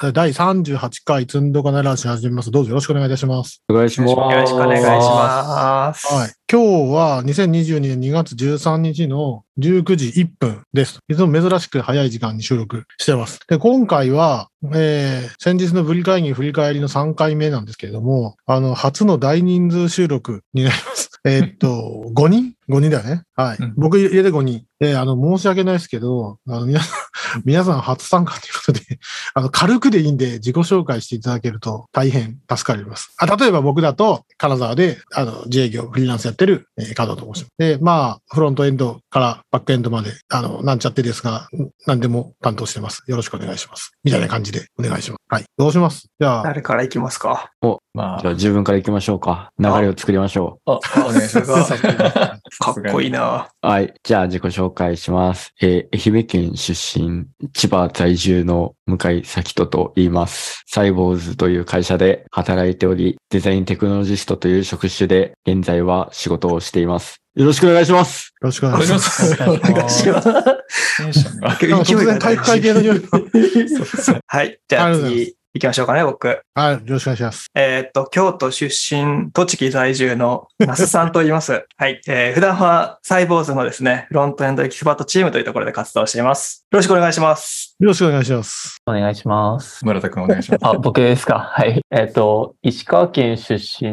[0.00, 2.50] 第38回積んどかないラジオ始めます。
[2.50, 3.62] どうぞよろしくお願いいたします。
[3.68, 4.12] お願いします。
[4.12, 6.06] よろしくお願いします。
[6.06, 6.32] はい。
[6.50, 11.00] 今日は2022年2月13日の19時1分です。
[11.06, 13.40] いつも珍しく早い時間に収録してます。
[13.46, 21.10] で、今回は、えー、先日のブリ会議振り返りの3回目なんですけれども、あの、初の大人数収録になります。
[21.26, 23.22] えーっと、5人 ?5 人だよね。
[23.34, 23.56] はい。
[23.58, 24.64] うん僕入れて5人。
[24.82, 27.00] えーあの、申し訳ないですけど、あの、皆さん、
[27.44, 28.80] 皆さん初参加ということで、
[29.34, 33.12] あの、軽くでいいんで自己紹介していただけると大変助かります。
[33.18, 37.52] あ、例えば僕だと、金沢で、あの、自営業、フリーランスやってる、えー、加藤と申します。
[37.58, 41.48] で、まあ、フロントエンドからバックエンドまで、あの、なんちゃってですが、
[41.86, 43.02] 何でも担当してます。
[43.06, 43.92] よろしくお願いします。
[44.02, 45.20] みたいな感じでお願いします。
[45.28, 45.44] はい。
[45.58, 46.08] どうします？
[46.18, 47.50] じゃあ、誰から行きますか？
[47.62, 49.50] じゃあまあ、自分から行きましょうか。
[49.58, 51.74] 流れを作りましょあ、お願いします。
[52.58, 53.48] かっこいいな。
[53.62, 53.66] う。
[53.66, 53.94] はい。
[54.02, 55.52] じゃあ自己紹介します。
[55.60, 60.62] えー愛媛県出身、千葉在住の向井咲人と言います。
[60.66, 67.20] サイボーズという会社で働いており、デザインテクノロジストという職種で現在は仕事をしています。
[67.34, 68.34] よろしくお願いします。
[68.40, 69.34] よろしくおお願いします。
[69.42, 70.28] お願いします。
[72.18, 73.08] 体育会系の匂いが。
[74.26, 74.58] はい。
[74.68, 76.28] じゃあ次行きましょうかね、僕。
[76.54, 76.72] はい。
[76.74, 77.46] よろしくお願いします。
[77.56, 81.66] えーっと、京都出身、栃木在住の那須さんと言います。
[81.76, 82.00] はい。
[82.06, 86.59] えー普段はサイボーズのですね、フロントエンドエキスパートチームというところで活動しています。
[86.72, 87.74] よろしくお願いします。
[87.80, 88.76] よろしくお願いします。
[88.86, 89.84] お願いします。
[89.84, 90.64] 村田くんお願いします。
[90.64, 91.40] あ、僕ですか？
[91.40, 91.80] はい。
[91.90, 93.90] えっ、と、石川県出身、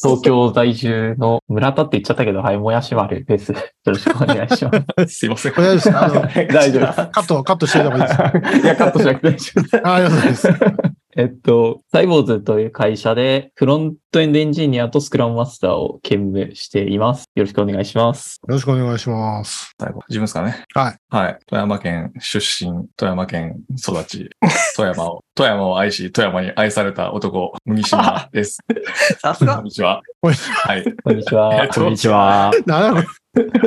[0.00, 3.50] 東京在住の村田って言っちゃったけど、はい、もやし丸です。
[3.50, 4.70] よろしくお願いしま
[5.08, 5.10] す。
[5.18, 5.52] すいません。
[5.52, 6.14] お願いします。
[6.46, 6.96] 大丈夫です。
[6.96, 8.58] カット、カットしておいた方がいいです。
[8.58, 9.76] いや、カットしなくて大丈夫です。
[9.84, 10.97] あありがとうございます。
[11.20, 17.24] えっと、サイボーズという会社で、フロントエンドエンジニアとスクラムマスターを兼務しています。
[17.34, 18.38] よろしくお願いします。
[18.46, 19.72] よろしくお願いします。
[19.80, 20.64] 最後、自分ですかね？
[20.74, 20.96] はい。
[21.08, 21.38] はい。
[21.48, 24.30] 富山県出身、富山県育ち、
[24.76, 28.60] 富山を、富山を愛し、富山に愛された男、麦島です。
[29.18, 29.64] さすがこん。
[29.64, 30.00] にちは。
[30.22, 30.84] こんにはい。
[31.02, 31.64] こんにちは。
[31.64, 32.52] えっとこんにちは。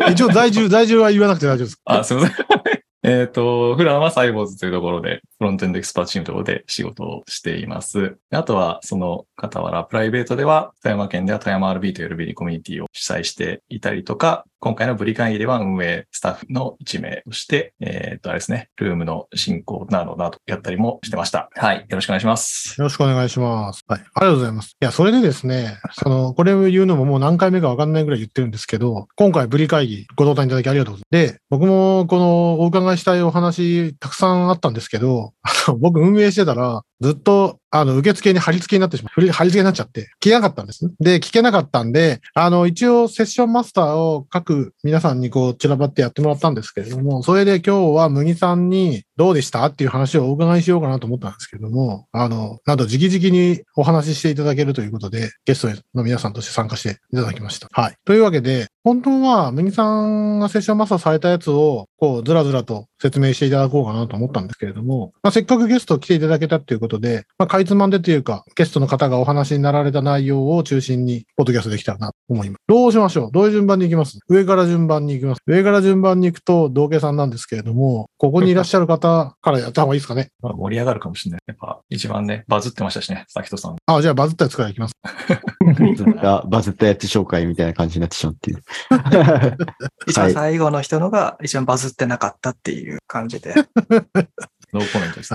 [0.09, 1.81] 一応在住、在住は言わなくて大丈夫です。
[1.83, 2.45] あ、すみません。
[3.03, 8.15] えっと、普段はサイボーズというところで、フロントエンドエキスパーチームところで仕事をしています。
[8.29, 21.49] あとは、その傍ら、プライベートでは、富山県では富山 RB という LB コミュニティを主催していたりとか、今回のブリ会議では運営スタッフの1名として、えっと、あれですね、ルームの進行などなどやったりもしてました。
[21.55, 21.77] はい。
[21.77, 22.79] よろしくお願いします。
[22.79, 23.83] よろしくお願いします。
[23.87, 23.99] はい。
[23.99, 24.77] ありがとうございます。
[24.79, 31.33] いや、それでですね、その、これを言うのももう何回目かわかんないぐらい言ってるんですけど、今回ブリ会議ご登壇いただきありがとうございます。
[31.33, 35.30] で、僕もこのお伺いしたいお話たくさんあったんですけど、
[35.79, 39.27] 僕運営してたら、ずっと、あの、受付に貼り付けになってしまう。
[39.31, 40.91] 貼り付けになっちゃって、聞けなかったんです。
[40.99, 57.67] で、聞けなかったんで、あの、一応セッションマスターを各皆さんにこう散らばってやってもらったんですけれども、それで今日は麦さんにどうでしたっていう話をお伺いしようかなと思ったんですけれども、あの、なんと直々にお話ししていただけるということで、ゲストの皆さんとして参加していただきました。
[57.71, 57.95] はい。
[58.05, 72.61] というわけで、本当は麦さんがセッションマスターされたやつを、こう、ずらずらと説明していただこうかなと思ったんですけれども、まあ、せっかくゲスト来ていただけたっていうことで、まあ、かいつまんでというか、ゲストの方がお話になられた内容を中心に、ポッドキャストできたらなと思います。
[72.67, 73.31] どうしましょう？
[73.31, 74.19] どういう順番に行きます？
[74.27, 75.41] 上から順番に行きます。
[75.47, 80.29] 上から順番に行くと、道家さんなんですけれども、ここにいらっしゃる方からやった方がいいですかね？
[80.41, 81.41] まあ、盛り上がるかもしれない。
[81.47, 83.75] やっぱ、一番ね、バズってましたしね、さきとさん。
[83.85, 84.93] あ、じゃあバズったやつから行きます。
[84.99, 88.61] バズった、バズったやつ紹介みたいな感じになってしまうって いう。
[90.07, 93.53] 一番最後の人のが一番バズってなかったっていう感じで。
[94.73, 95.33] ノーコメントです。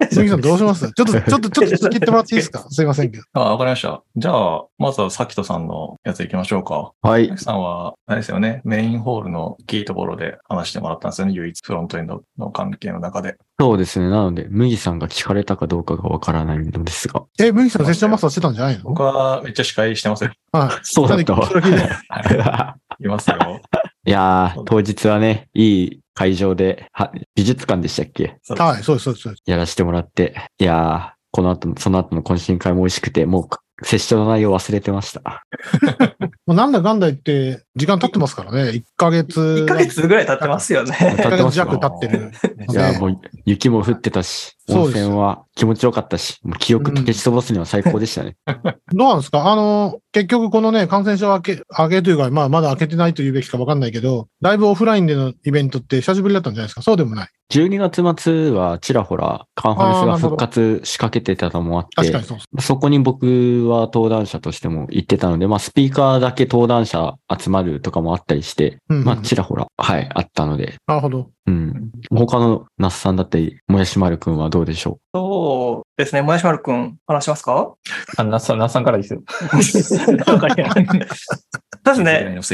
[0.10, 0.92] 鈴木さんどうします？
[0.92, 2.60] ちょっと、ちょっと、ちょっと続けてもらっていいですか？
[2.70, 3.24] すいませんけど。
[3.32, 4.02] あ、わかりました。
[4.16, 6.92] じゃあ、まずはさきとさんのやつ行きましょうか。
[7.02, 7.34] はいさ。
[7.36, 13.36] きさんは、あれですよね、メインホールのキーところで話してもらったんですよね、唯一フロントエンドの関係の中で。
[13.60, 14.08] そうですね。
[14.08, 17.24] なので、麦さんが聞かれたかどうかがわからないのですが。
[17.40, 18.84] え、麦さんセッションマスターしてたんじゃないの？
[18.84, 20.30] 僕はめっちゃ司会してますよ。
[20.52, 20.70] はい。
[20.84, 22.87] そうだったわはい。
[23.00, 23.36] いますよ。
[24.04, 28.38] いやー、当日はね、いい会場で、は美術館でしたっけ？
[28.56, 29.42] はい、そうです、そうですそうです。
[29.46, 30.34] やらせてもらって。
[30.58, 35.44] いやー、この後の、その後の懇親会も美味しくて、もう、セッションの内容忘れてました。
[36.46, 38.70] もうなんだかんだ言って、時間経ってますからね。
[38.70, 39.40] 1ヶ月。
[39.40, 40.92] 1ヶ月ぐらい経ってますよね。
[40.92, 42.30] 1ヶ月弱経ってる。
[42.70, 48.36] いやー、もう、雪も降ってたし、温泉は気持ちよかったし、もう記憶消し飛ばすには最高でしたね。
[48.92, 49.50] どうなんですか？
[49.50, 56.82] あの、結局このね、感染症明け、明けというか、まあまだ明けてないと言うべきかわかんないけど、だいぶオフラインでのイベントって久しぶりだったんじゃないですか？
[56.82, 57.28] そうでもない。
[57.50, 62.66] 12月末はちらほら、カンファレンスが復活しかけてたのもあって確かに、そうです。
[62.66, 71.30] そこに僕は登壇者としても行ってたので、まあスピーカーだけ登壇者集まるとかもあったりして、うんうんまあちらほら、はい、あったので、なるほど。
[71.46, 71.90] うん。
[72.10, 76.22] 他の那須さんだったり、もやしまるくんはどうでしょそうですね。
[76.22, 77.74] もやしまるくん、話しますか？
[78.16, 79.22] あ、なっさん、なっさんからですよ。
[80.26, 80.64] わかり
[81.94, 82.04] そう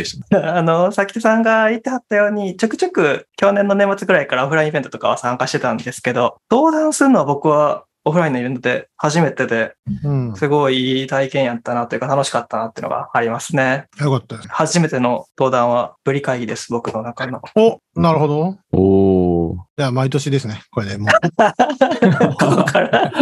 [0.02, 0.30] ですね。
[0.38, 9.74] あの、さきてさんが言ってはったように、ちょくちょく去年の年末ぐらいからオフラインイベントとかは参加してたんですけど、登壇するのは僕はオフラインのイベントで初めてで、
[10.04, 10.36] うん。
[10.36, 13.86] すごいいい体験やったなというか楽しかったなっていうのがありますね。
[13.98, 14.48] よかったです。
[14.48, 17.40] 初めての登壇はブリ会議です、僕の中の。
[17.56, 18.48] お、なるほど。
[18.50, 19.56] うおー。
[19.78, 20.62] じゃあ、毎年ですね。
[20.70, 21.08] これでもう。
[22.38, 23.12] ここから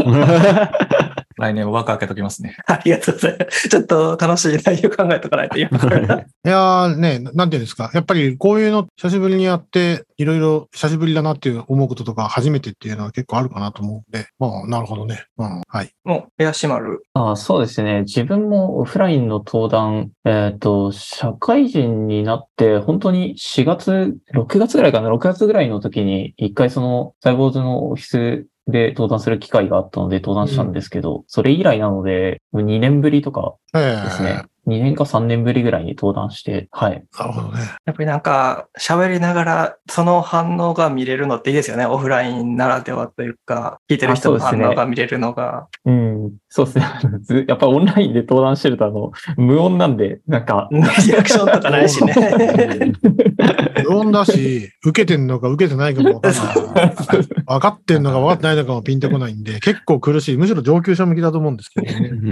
[1.36, 2.56] 来年枠開けときますね。
[2.66, 3.68] ありがとうございます。
[3.68, 6.20] ちょっと楽しい内容考えとかないと今から。
[6.44, 7.90] いやーね、なんていうんですか。
[7.94, 15.24] やっぱりこういうの久しぶりにやって、いろいろ久しぶりだなっていう思うこととか初めてっていうのは結構あるかなと思うんで、まあ、なるほどね。
[15.38, 15.90] うん、はい。
[16.04, 17.02] もう、エアシマル。
[17.14, 18.02] あそうですね。
[18.02, 34.44] 自分もオフラインの登壇、えっ、と、社会人になって、本当に4月、6月ぐらいかな、6月ぐらいの時に、一回その、サイボーズのオフィスで登壇する機会があったので登壇したんですけど、それ以来なので、2年ぶりとかええですね。
[34.66, 37.04] 2年か3年ぶりぐらいに登壇して、はい。
[37.18, 37.60] なるほどね。
[37.84, 41.84] やっぱりなんか、喋りながら、その反応が見れるのっていいですよね。
[41.84, 45.66] オフラインならではというか、聞いてる人の反応が見れるのが。
[45.84, 46.84] うん、そうですね。
[47.22, 50.80] ずやっぱオンラインで登壇してると、あの、無音なんで、なんか、リ
[51.16, 52.14] アクションとかないしね。
[53.88, 56.94] 無音だし、受けてんのか受けてないかも分かんない。
[57.46, 60.36] 分かってんのか分かってないのかもピンとこないんで、結構苦しい。
[60.36, 62.10] むしろ上級者向きだと思うんですけどね。
[62.12, 62.28] うん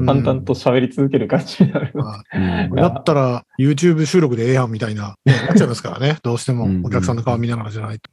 [0.00, 1.90] うん淡々と喋り続ける感じになる。
[1.94, 6.18] まあうんだったら YouTube 収録でええやんみたいな、ね、なっちゃいますからね。
[6.24, 8.10] どうしてもお客さんの顔見ながらじゃないと。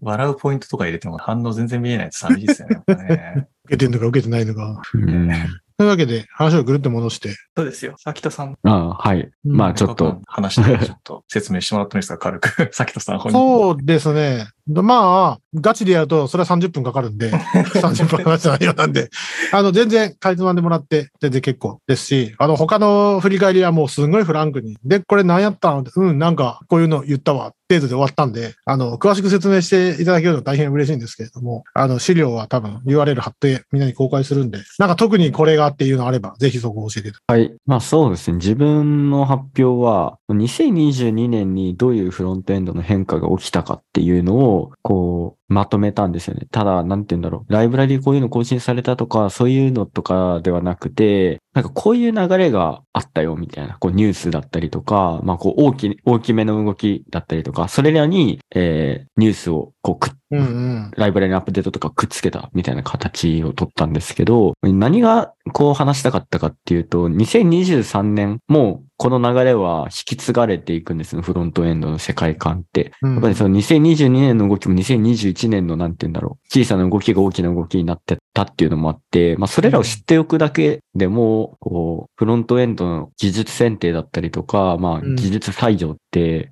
[0.00, 2.82] 笑うポイントとか入れても反応全然見えないと寂しいですよね。
[2.86, 4.82] やっぱね けてんのか受けてないのか。
[4.94, 5.30] うん
[5.80, 7.94] というわけで話をぐるっと戻して、そうですよ。
[7.96, 8.54] さきとさん。
[8.64, 9.30] あはい。
[9.44, 12.18] まあちょっと、話してちょっと説明してもらってもいいですか？
[12.18, 12.68] 軽く。
[12.74, 13.38] さきとさん本人。
[13.38, 14.46] そうですね。
[14.66, 17.30] まあ、ガチでやると、それは30分かかるんで、
[17.80, 19.08] 30分話した内容なんで、
[19.54, 25.84] あの、全然、かいつまんでもらって、全然結構ですし、あの、他の振り返りはもうすごいフランクに、で、これ何やったん？
[25.96, 37.54] うん、なんか、こういうの言ったわ、程度で終わったんで、あの、詳しく説明していただけると大変嬉しいんですけれども、あの、資料は多分 URL 貼ってみんなに公開するんで、なんか特にこれがっていうのあれば、ぜひそこを教えていただはい。
[37.66, 38.38] まあそうですね。
[38.38, 46.46] 自分の発表は、2022年にどういうフロントエンドの変化が起きたかっていうのを、こう、まとめたんですよね。
[46.50, 47.52] ただ、なんて言うんだろう。
[47.52, 60.90] ライブラリこういうの更新されたとか、そういうのとかではなくて、なんかこういう流れがあったよ、みたいな、こうニュースだったりとか、まあこう大き、大きめの動きだったりとか、それらに、えー、ニュースをこうくっうんうん。
[60.96, 72.92] ライブラリのアップデートとかくっつけたみたいな形を取ったんですけど、何がこう話したかったかっていうと、2023年もこの流れは引き継がれていくんですね、フロントエンドの世界観って。
[73.00, 85.96] うんやっぱりその2022年の動きも2021年のなんて言うんだろう、小さな動きが大きな動きになってたっていうのもあって、まあそれらを知っておくだけでも、こう、フロントエンドの技術選定だったりとか、まあうん技術採用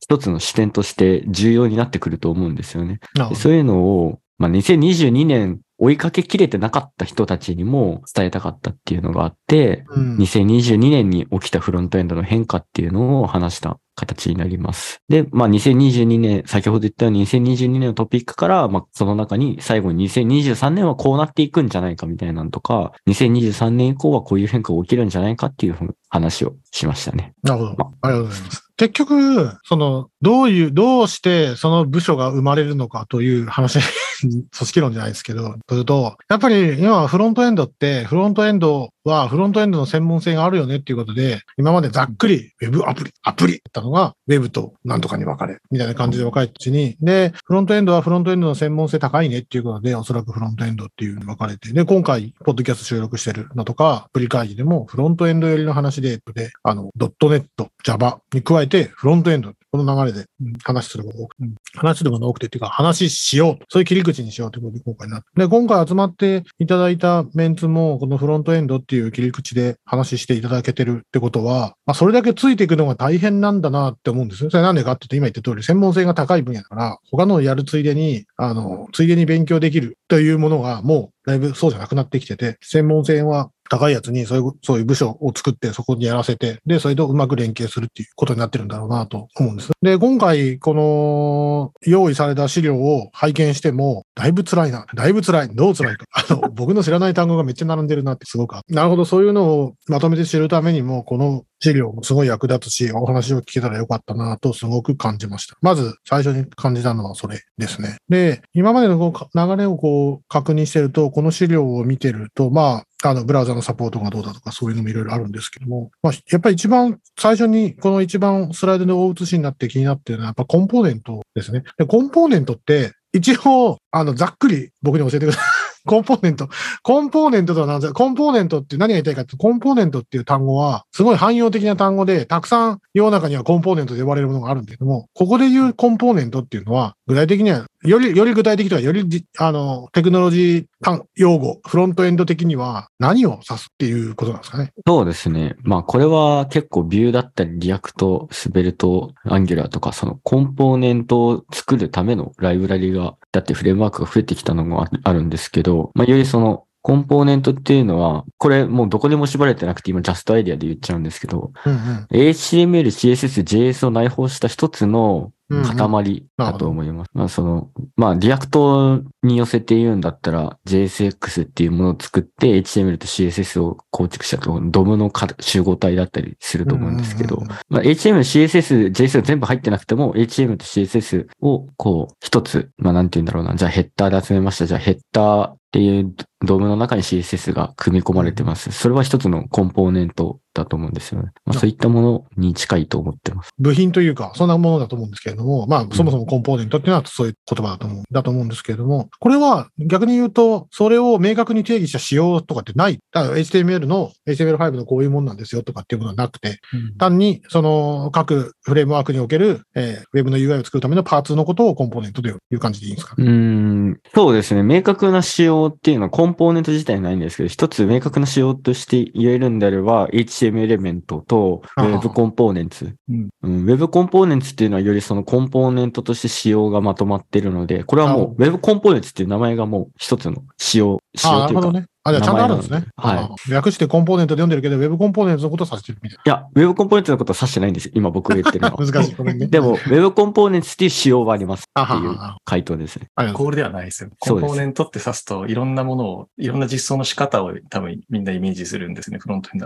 [0.00, 3.00] 一つの視点として重要になってくると思うんですよね。
[3.34, 15.00] そういうのを、まあ、2022年追いかけきれてなかった人たちにも伝えたかったっていうのがあって、うん2022年に起きたフロントエンドの変化っていうのを話した形になります。
[15.08, 27.34] で、まあ、2022年、先ほど言ったように2022年のトピックから、まあ、その中に最後に2023年はこうなっていくんじゃないかみたいなのとか、2023年以降はこういう変化が起きるんじゃないかっていう話をしましたね。
[27.42, 27.92] なるほど。
[28.02, 28.68] ありがとうございます。
[28.78, 33.80] 結局、その、どういう、どうしてその部署が生まれるのかという話、
[34.20, 60.26] 組織論じゃないですけど、というと、やっぱり今フロントエンドって、フロントエンドはフロントエンドの専門性があるよねっていうことで、今までざっくり Web アプリ、アプリだったのが Web となんとかに分かれるみたいな感じで分かれたうちに、で、フロントエンドはフロントエンドの専門性高いねっていうことで、おそらくフロントエンドっていうのに分かれて、で、今回、ポッドキャスト収録してるのとか、アプリ会議でもフロントエンド寄りの話で、で、あの、ドットネット、Java に加えて、フロントエンド、この流れで
[60.64, 61.36] 話することが多く、
[61.76, 63.66] 話することが多くてっていうか、話しようと。
[63.68, 65.26] そういう切り口にしようということで今回なって。
[65.36, 74.50] で、今回集まっていただいたメンツも、このフロントエンドっていう切り口で話していただけてるってことは、まあ、それだけついていくのが大変なんだなって思うんですよ。
[74.50, 89.70] それなんでかって言うと、今言った通り、専門性が高い分野だから、他のやるついでに、あの、ついでに勉強できるというものが、もう、だいぶそうじゃなくなってきてて、専門性は高いやつにそういう、そういう部署を作ってそこにやらせて、で、それとうまく連携するっていうことになってるんだろうなと思うんです。
[89.82, 94.86] で、今回、この、用意された資料を拝見しても、だいぶ辛いな。
[94.94, 95.48] だいぶ辛い。
[95.54, 96.06] どう辛いか。
[96.12, 105.56] あの、僕の知らない単語がめっちゃ並んでるなってすごくなるほど、そういうのをまとめて知るためにも、この資料もすごい役立つし、お話を聞けたらよかったなとすごく感じました。
[105.60, 107.96] まず最初に感じたのはそれですね。
[108.08, 121.62] で、今までの流れをこう確認してると、この資料を見てると、まあ、あの、ブラウザのサポートがどうだとか、そういうのもいろいろあるんですけども、まあ、やっぱり一番最初に、この一番スライドで大写しになって気になってるのは、やっぱコンポーネントですね。
[121.76, 125.47] で、コンポーネントって、一応、あの、ざっくり僕に教えてください。
[125.88, 126.48] コンポーネント。
[126.82, 144.72] コンポーネントとは何ですかコンポーネントって何が言いたいかって、コンポーネントっていう単語は、すごい汎用的な単語で、たくさん世の中にはコンポーネントで呼ばれるものがあるんだけども、ここで言うコンポーネントっていうのは、具体的には、より、より具体的とは、より、あの、テクノロジー単用語、フロントエンド的には何を指すっていうことなんですかね。
[144.86, 145.56] そうですね。
[145.62, 162.06] まあこれは結構 Vue だったり React、Svelte、Angular とかそのコンポーネントを作るためのライブラリが、だってフレームワークが増えてきたのもあるんですけど、まあよりそのコンポーネントっていうのは、これもうどこにも縛られてなくて今ジャストアイデアで言っちゃうんですけど、うんうん。
[162.10, 167.10] HTML、CSS、JS を内包した一つの塊だと思います。
[167.14, 181.28] まあその、まあ React に寄せて言うんだったら JSX っていうものを作って HTML と CSS を構築したと DOM のか集合体だったりすると思うんですけどうんうんうん、まあ HTML、CSS、JS が全部入ってなくても HTML と CSS
[181.40, 183.54] をこう一つ、まあなんて言うんだろうな。
[183.54, 184.66] じゃあヘッダーで集めました。
[184.66, 188.72] じゃあヘッダーっていう DOM の中に CSS が組み込まれてます。
[188.72, 191.30] それは一つのコンポーネントだと思うんですよね。
[191.44, 193.50] まあそういったものに近いと思ってます。
[193.58, 202.98] 部品というか、そんなものだと思うんですけれども、まあ、そもそもコンポーネントっていうのはそういう言葉だと思う、だと思うんですけれども、これは逆に言うと、それを明確に定義した仕様とかってない。
[203.12, 206.58] だから HTML の、HTML5 のこういうもんなんですよとかっていうものはなくて、
[206.98, 213.14] 単に、その、各フレームワークにおける、えー、ウェブの UI を作るためのパーツのことをコンポーネントという感じでいいんですか？
[213.16, 214.62] うーん、そうですね。
[214.62, 222.94] 明確な仕様っていうのはコンポーネント自体ないんですけど、一つ明確な仕様として言えるんであれば、HTML エレメントと Web コンポーネンツ。
[223.08, 223.28] うん。
[223.42, 231.86] うん、Web コンポーネンツっていうのはよりそのコンポーネントとして仕様がまとまってるので、これはもう Web コンポーネンツっていう名前がもう一つの仕様、仕様というか、ね。
[232.08, 232.84] あ、じゃあちゃんとあるんですね。
[232.96, 237.92] 名前なのであ略してコンポーネントで読んでるけど、ウェブコンポーネントのことを指してるみたいいや、Web コンポーネントのことは指してないんですよ。
[237.94, 238.76] 今僕が言ってるのな。
[238.76, 238.84] は。
[238.86, 239.14] 難しい。
[239.14, 239.46] ごめんね。
[239.46, 243.06] でも、Web コンポーネンツっていう仕様はありますあっていうははは回答ですね。
[243.14, 244.10] あコールではないですよ。
[244.18, 249.60] コンポーネントって指すと、いろんなものを、いろんな実装の仕方を多分みんなイメージするんですね、フロントエン。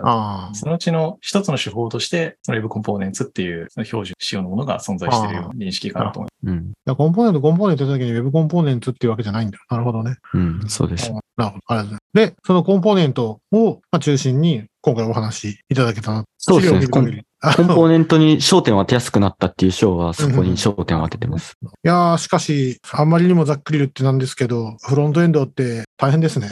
[0.54, 6.58] そのうちの一つの手法として、その Web コンポーネンツっていう標準仕様のものが存在しているような認識かなと思いうん。
[6.58, 9.58] いやコンポーネント、コンポーネントって時に Web コンポーネントっていうわけじゃないんだ。
[9.70, 10.16] なるほどね。
[10.34, 11.12] うん、そうです。
[11.36, 11.60] なるほど。
[11.66, 12.01] ありがとうございます。
[12.14, 16.24] で、そのコンポーネントをまあ中心に今回お話しいただけたな。
[16.38, 21.56] そうですねコンポのーネントに焦点を当てやすくなったっていう章はそこに焦点を当ててます。
[21.62, 26.50] いやー、しかし、あんまりにもざっくり言ってなんですけど、フロントエンドって大変ですね。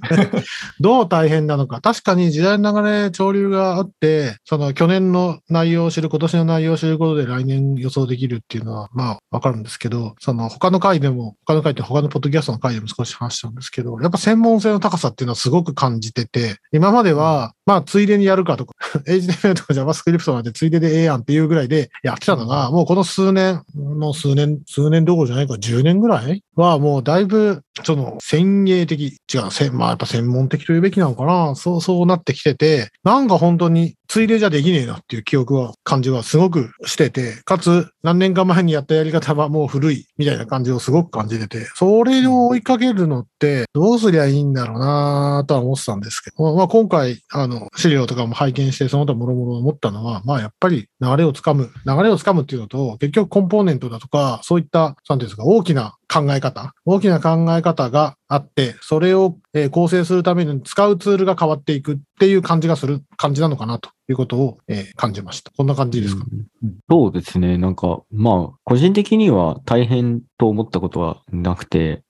[0.78, 1.80] どう大変なのか。
[1.80, 18.74] 確かに時代の流れ、潮流があって、その去年の内容を知る、今年の内容を知ることで来年予想できるっていうのは、まあ、わかるんですけど、その他の回でも、他の回って他のポッドキャストの回でも少し話したんですけど、やっぱ専門性の高さっていうのはすごく感じてて、今までは、まあ、ついでにやるかとか、
[19.06, 31.54] HTML とか JavaScript なんてついででええやんっていうぐらいでやってたのが、もうこの数年、もう数年、数年どころじゃないか、10年ぐらいはもうだいぶ、その、先鋭的、違う、せまあやっぱ専門的というべきなのかな。
[31.54, 65.52] そう、そうなってきてて、なんか本当に、ついでじゃできねえなっていう記憶は、感じはすごくしてて、かつ、何年か前にやったやり方はもう古い、みたいな感じをすごく感じてて、それを追いかけるのって、どうすりゃいいんだろうなとは思ってたんですけど、まあ今回、あの、資料とかも拝見して、その他もろもろ思ったのは、まあやっぱり流れをつかむ、流れをつかむっていうのと、結局コンポーネントだとか、そういった、なんていうんですか、大きな考え方、大きな考え方があって、それを、えー構成するために使うツールが変わっていくっていう感じがする感じなのかなということを、えー感じました。
[65.56, 66.24] こんな感じですか、
[66.62, 67.56] うんそうですね。
[67.56, 72.02] なんか、まあ、個人的には大変と思ったことはなくて、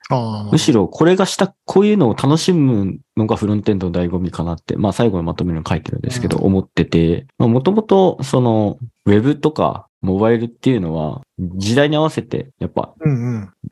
[0.51, 12.95] むしろこれがした、こういうのを楽しむのがフロントエンドの醍醐味かなって、まあ最後にまとめるの書いてるんですけど、うん思ってて、まあもともとその、ウェブとかモバイルっていうのは、時代に合わせて、やっぱ。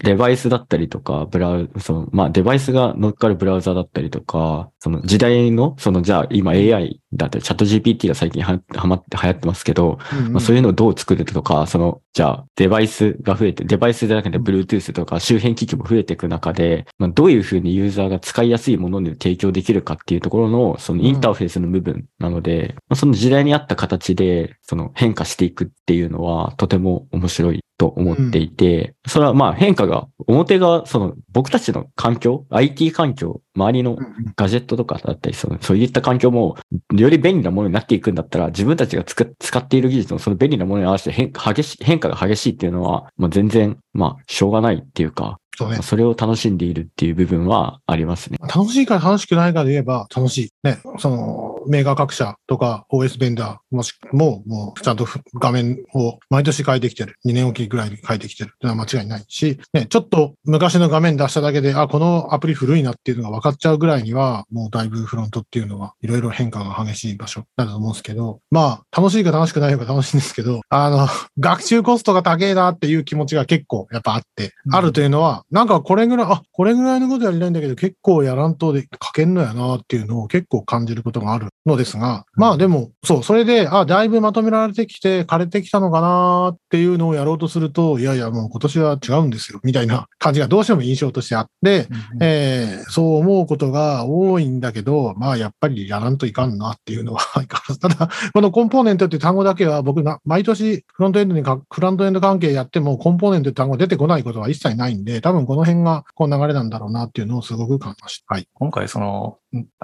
[0.04, 10.32] デバイスだったりとか、ブラウ、その、まあデバイスが乗っかるブラウザだったりとか、その時代の、そのじゃあ今 AI だったり、チャット GPT が最近ははまって流行ってますけど、うんうん。
[10.34, 34.32] まあ、そういうのをどう作るとか、その、じゃあ、デバイスが増えて、デバイスじゃなくて Bluetooth とか周辺機器も増えていく中で、まあ、どういうふうにユーザーが使いやすいものに提供できるかっていうところの、そのインターフェースの部分なので、まあ、その時代に合った形で、その変化していくっていうのは、とても面白いと思っていて、それはまあ変化が、表が、その僕たちの環境、IT 環境、周りのうんうん。
[34.36, 36.56] ガジェットとかだったり、そのそういった環境も、
[36.92, 45.82] より便利なものになっていくんだったら、自分たちがつく使っている技術のその便利なものに合わせて変化激し変化が激しいっていうのは、まあ、全然、まあ、しょうがないっていうか、そうねまあ。
[45.82, 48.38] それを楽しんでいるっていう部分はありますね。
[48.42, 50.50] 楽しいか楽しくないかで言えば楽しい。
[50.62, 50.78] ね。
[50.98, 57.16] その、メーカー各社とか OS ベンダーもしも、もうちゃんと画面を毎年変えてきてる。
[57.26, 71.08] 2年おきぐらいに変えてきてるっていうのは間違いないし、ね、ちょっと昔の画面出しただけで、あ、このアプリ古いなっていうのが分かっちゃうぐらいには、もうだいぶフロントっていうのはいろいろ変化が激しい場所だと思うんですけど、まあ、楽しいか楽しくないか楽しいんですけど、あの、
[71.40, 91.86] 学習コストが高えなっていう気持ちが結構やっぱあって、うんあるというのは、なんかこれぐらい、あ、これぐらいのことやりたいんだけど、結構やらんとで書けんのやなっていうのを結構感じることがあるのですが、まあでも、そう、それで、あ、だいぶまとめられてきて、枯れてきたのかなっていうのをやろうとすると、いやいや、もう今年は違うんですよ、みたいな感じがどうしても印象としてあって、
[92.20, 97.80] えーそう思うことが多いんだけど、まあやっぱりやらんといかんなっていうのは相変わらず。
[97.80, 108.34] ただ、このコンポーネントっていう単語だけは僕な、毎年フロントエンドにか、フロントエンド関係やってもコンポーネントって単語が出てこないことは一切ないんで、多分この辺がこう流れなんだろうなっていうのをすごく感じました。
[108.34, 108.48] はい。
[108.54, 109.38] 今回その、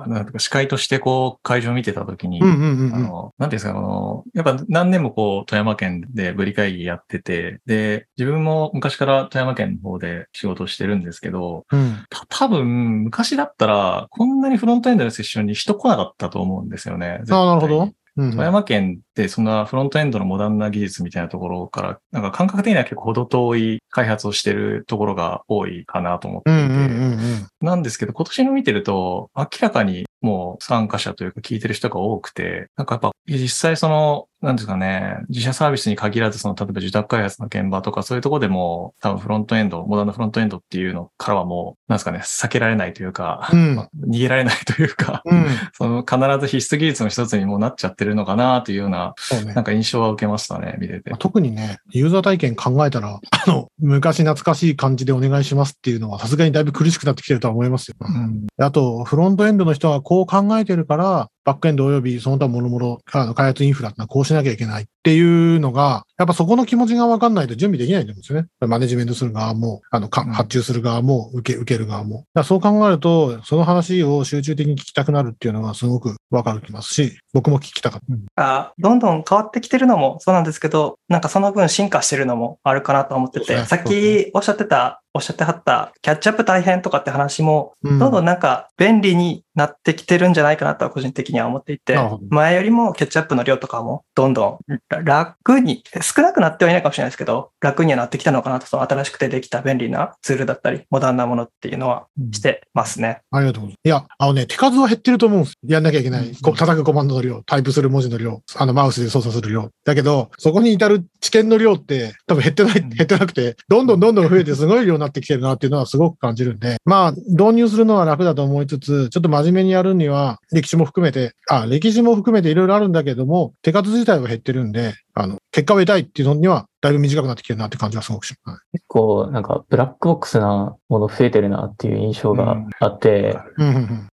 [0.06, 2.94] なんか司会としてこう会場を見てたときに、うんうんうんうん。
[2.94, 12.04] あの、なんていうんですか、あの、やっぱ何年もこう、富山県でブリ会議やってて、で、自分も昔から富山県の方で仕事をしてるんですけど、うん。
[12.10, 17.20] た多分、昔だったら、こんなにフロントエンドのセッションに人来なかったと思うんですよね。
[17.30, 17.82] ああ、なるほど。
[17.82, 27.64] うん富山県そんなフロントエンドのモダンな技術みたいなところから、なんか感覚的には結構程遠い開発をしてるところが多いかなと思っていて。
[27.64, 45.46] なんですけど、今年の見てると、明らかにもう参加者というか聞いてる人が多くて、なんかやっぱ実際その、なんですかね、自社サービスに限らず、その、例えば受託開発の現場とかそういうところでも、多分フロントエンド、モダンなフロントエンドっていうのからはもう、なんですかね、避けられないというか、うんまあ 逃げられないというか、うん。
[45.72, 49.64] その必ず必須技術の一つにもうなっちゃってるのかなというような、そうねなん。
[49.64, 51.18] か印象は受けましたね、見ててまあ。
[51.18, 57.96] 特にね、ユーザー体験考えたら、あの、昔懐かしい感じでお願いしますっていうのはさすがにだいぶ苦しくなってきてるとは思いますよ。
[58.00, 68.48] うんあと、フロントエンドの人はこう考えてるから、バックエンド及びその他諸々、あの開発インフラってのはこうしなきゃいけないっていうのが、やっぱそこの気持ちが分かんないと準備できないと思うんですよね。
[68.60, 72.16] マネジメントする側も、あの、発注する側も、受け、受ける側も。
[72.16, 78.00] だからそう考えると、その話を集中的に聞きたくなるっていうのはすごく分かるきますし、僕も聞きたかっ
[78.36, 78.42] た。
[78.42, 91.96] あどんどん変わってきてるのもそうなんですけど、なんかその分進化してるのもあるかなと思ってて、ねさっきおっしゃってた、おっしゃってはった、キャッチアップ大変とかって話も、うんどんどんなんか便利になってきてるんじゃないかなとは個人的には思っていて
[92.28, 94.58] 前よりもキャッチアップの量とかもどんどん
[95.04, 103.20] 楽に、少なくなってはいないかもしれないですけど、楽にはなってきたのかなと、その新しくてできた便利なツールだったり、モダンなものっていうのはしてますね。
[103.30, 103.80] ありがとうございます。
[103.84, 105.54] いや、あのね、手数は減ってると思うんです。
[105.66, 106.36] やんなきゃいけない。
[106.42, 109.70] こう叩くコマンドの量、タイプする文字の量、あの、マウスで操作する量。
[109.84, 128.66] だけど、そこに至る知見の量って多分減ってない、うん減ってなくて、どんどんどんどん増えてすごい量になってきてるなっていうのはすごく感じるんで、まあ、導入するのは楽だと思いつつ、ちょっと真面目にやるには、歴史も含めて、あ、歴史も含めていろいろあるんだけども、手数自体は減ってるんで、あの、結果を得たいっていうのには、だいぶ短くなってきてるなって感じはすごくします。
[128.72, 133.38] 結構、なんか、ブラックボックスなもの増えてるなっていう印象があって、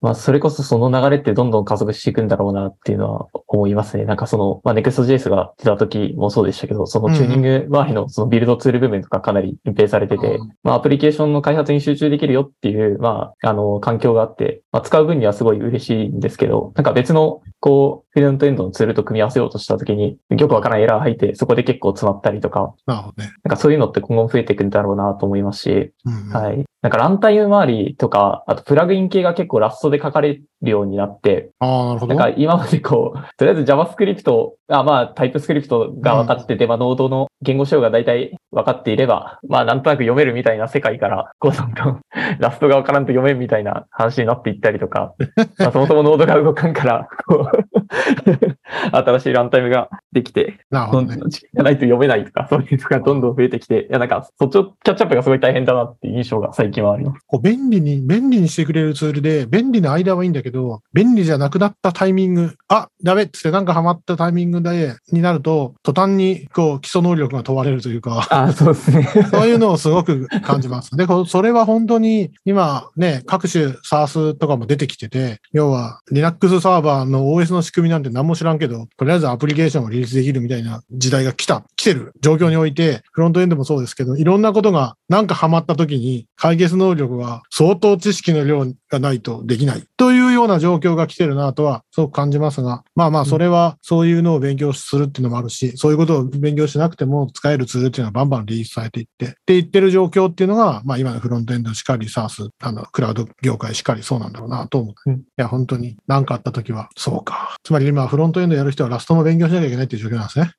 [0.03, 4.05] まあ、それこそその流れってどんどん加速していくんだろうなっていうのは思いますね。
[4.05, 23.31] なんかその、まあ、Next.js が出た時もそうでしたけど、そのチューニング周りのそのビルドツール部分とかかなり隠蔽されててうん、まあ、アプリケーションの開発に集中できるよっていう、まあ、あの、環境があって、まあ、使う分にはすごい嬉しいんですけど、なんか別の、こう、フロントエンドのツールと組み合わせようとした時に、よくわからないエラー入って、そこで結構詰まったりとか、なるほどね。
[23.45, 26.65] なんかそういうのって今後も増えていくんだろうなと思いますし、うんうんはい。
[26.81, 32.15] なんかランタイム周りとか、あとプラグイン系が結構ラストで書かれるようになって、ああ、なるほど。
[32.15, 42.01] なんか今までこう、 とりあえず JavaScript、あまあタイプスクリプトが分かってて、まあノードの言語仕様が大体分かっていれば、まあなんとなく読めるみたいな世界から、こうどんどん
[42.39, 45.15] ラストが分からんと読めんみたいな話になっていったりとか、
[45.59, 47.78] まあそもそもノードが動かんから、こう、
[48.93, 51.09] 新しいランタイムができて、なるほどね。
[51.09, 57.21] どんどん時間がないと読めないとか、そういうのがどんどん増えてきて、いや、なんか、そっちをキャッチアップがすごい大変だなっていう印象が最近はあります。
[57.27, 69.05] こう便利に、便利にしてくれるツールで、便利な間はいいんだけど、便利じゃなくなったタイミング、あ、ダメっつってなんかハマったタイミングで、になると、途端に、こう、基礎能力が問われるというか、あ、そうですね。
[69.31, 70.97] そういうのをすごく感じます。
[70.97, 105.11] で、こそれは本当に今ね、各種 SARS とかも出てきてて、要は Linux サーバーの OS の仕組みなんて何も知らんけど、とりあえずアプリケーションをリリースできるみたいな時代が来た、来てる状況において、フロントエンドもそうですけど、いろんなことがなんかハマった時に解決能力は相当知識の量がないとできないというような状況が来てるなとはすごく感じますが、まあまあそれはそういうのを勉強するっていうのもあるし、そういうことを勉強しなくても使えるツールっていうのはバンバンリリースされていって、って言ってる状況っていうのが、まあ今のフロントエンドしかり、SARS、あの、クラウド業界しかりそうなんだろうなと思う。
[105.11, 107.57] うんいや、本当に何かあった時は、そうか。
[107.69, 110.53] つまり今フロントエンドやる人はラストも勉強しなきゃいけないっていう状況なんですね。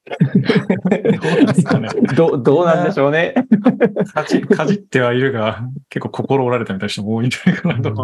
[1.18, 1.90] どうですかね。
[2.16, 3.34] どう、どうなんでしょうね。
[4.14, 7.96] かじ、かじってはいるが、結構心折られたみたいな人も多いんじゃないかなと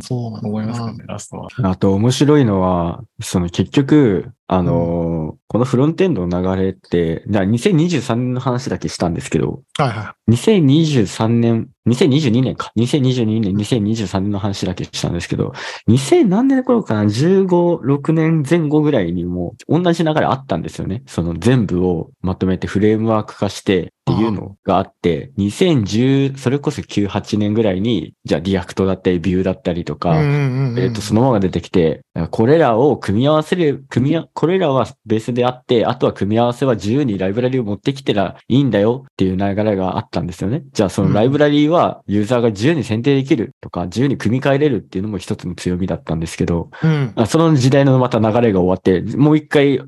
[0.00, 1.48] そうなんだな思いますけどね、ラストは。
[1.64, 12.70] あと面白いのは、その結局、あのーこのフロントエンドの流れって、じゃあ2023年の話だけしたんですけど、はいは2023年、2022年か。
[12.76, 15.52] 2022年、2023年の話だけしたんですけど、
[15.88, 17.46] 2000何年頃かな ?15、
[17.80, 21.02] 6年前後ぐらいにも同じ流れあったんですよね。
[21.08, 29.96] その全部をまとめてフレームワーク化してっていうのがあって、2010、それこそ9、8年ぐらいに、じゃあ React だったり Vue だったりとい。
[29.96, 40.62] か、うんうんうんうんえっ、と、そのまま出てきて、これらを組み合わせる、組み合、これらはベースであって、あとは組み合わせは自由にライブラリを持ってきてらいいんだよっていう流れがあったんですよね。
[40.72, 47.12] じゃあそのライブラリはユーザーが自由に選定できるとか、自由に組み替えれるっていうのも一つの強みだったんですけど、うん。
[47.14, 49.80] あその時代のまた流れが終わって、もう一回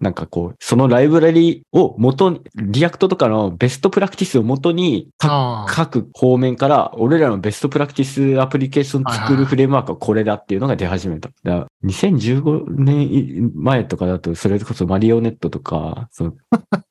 [0.00, 5.66] なんかこう、そのライブラリを元に、 React とかのベストプラクティスを元に、かああ。
[5.68, 11.30] 各方面から、俺らのベストプラクティスアプリケーション作るフレームワークはこれだっていうのが出始めた。
[11.42, 16.36] だから2015年前とかだと、それこそ Marionette とか、そう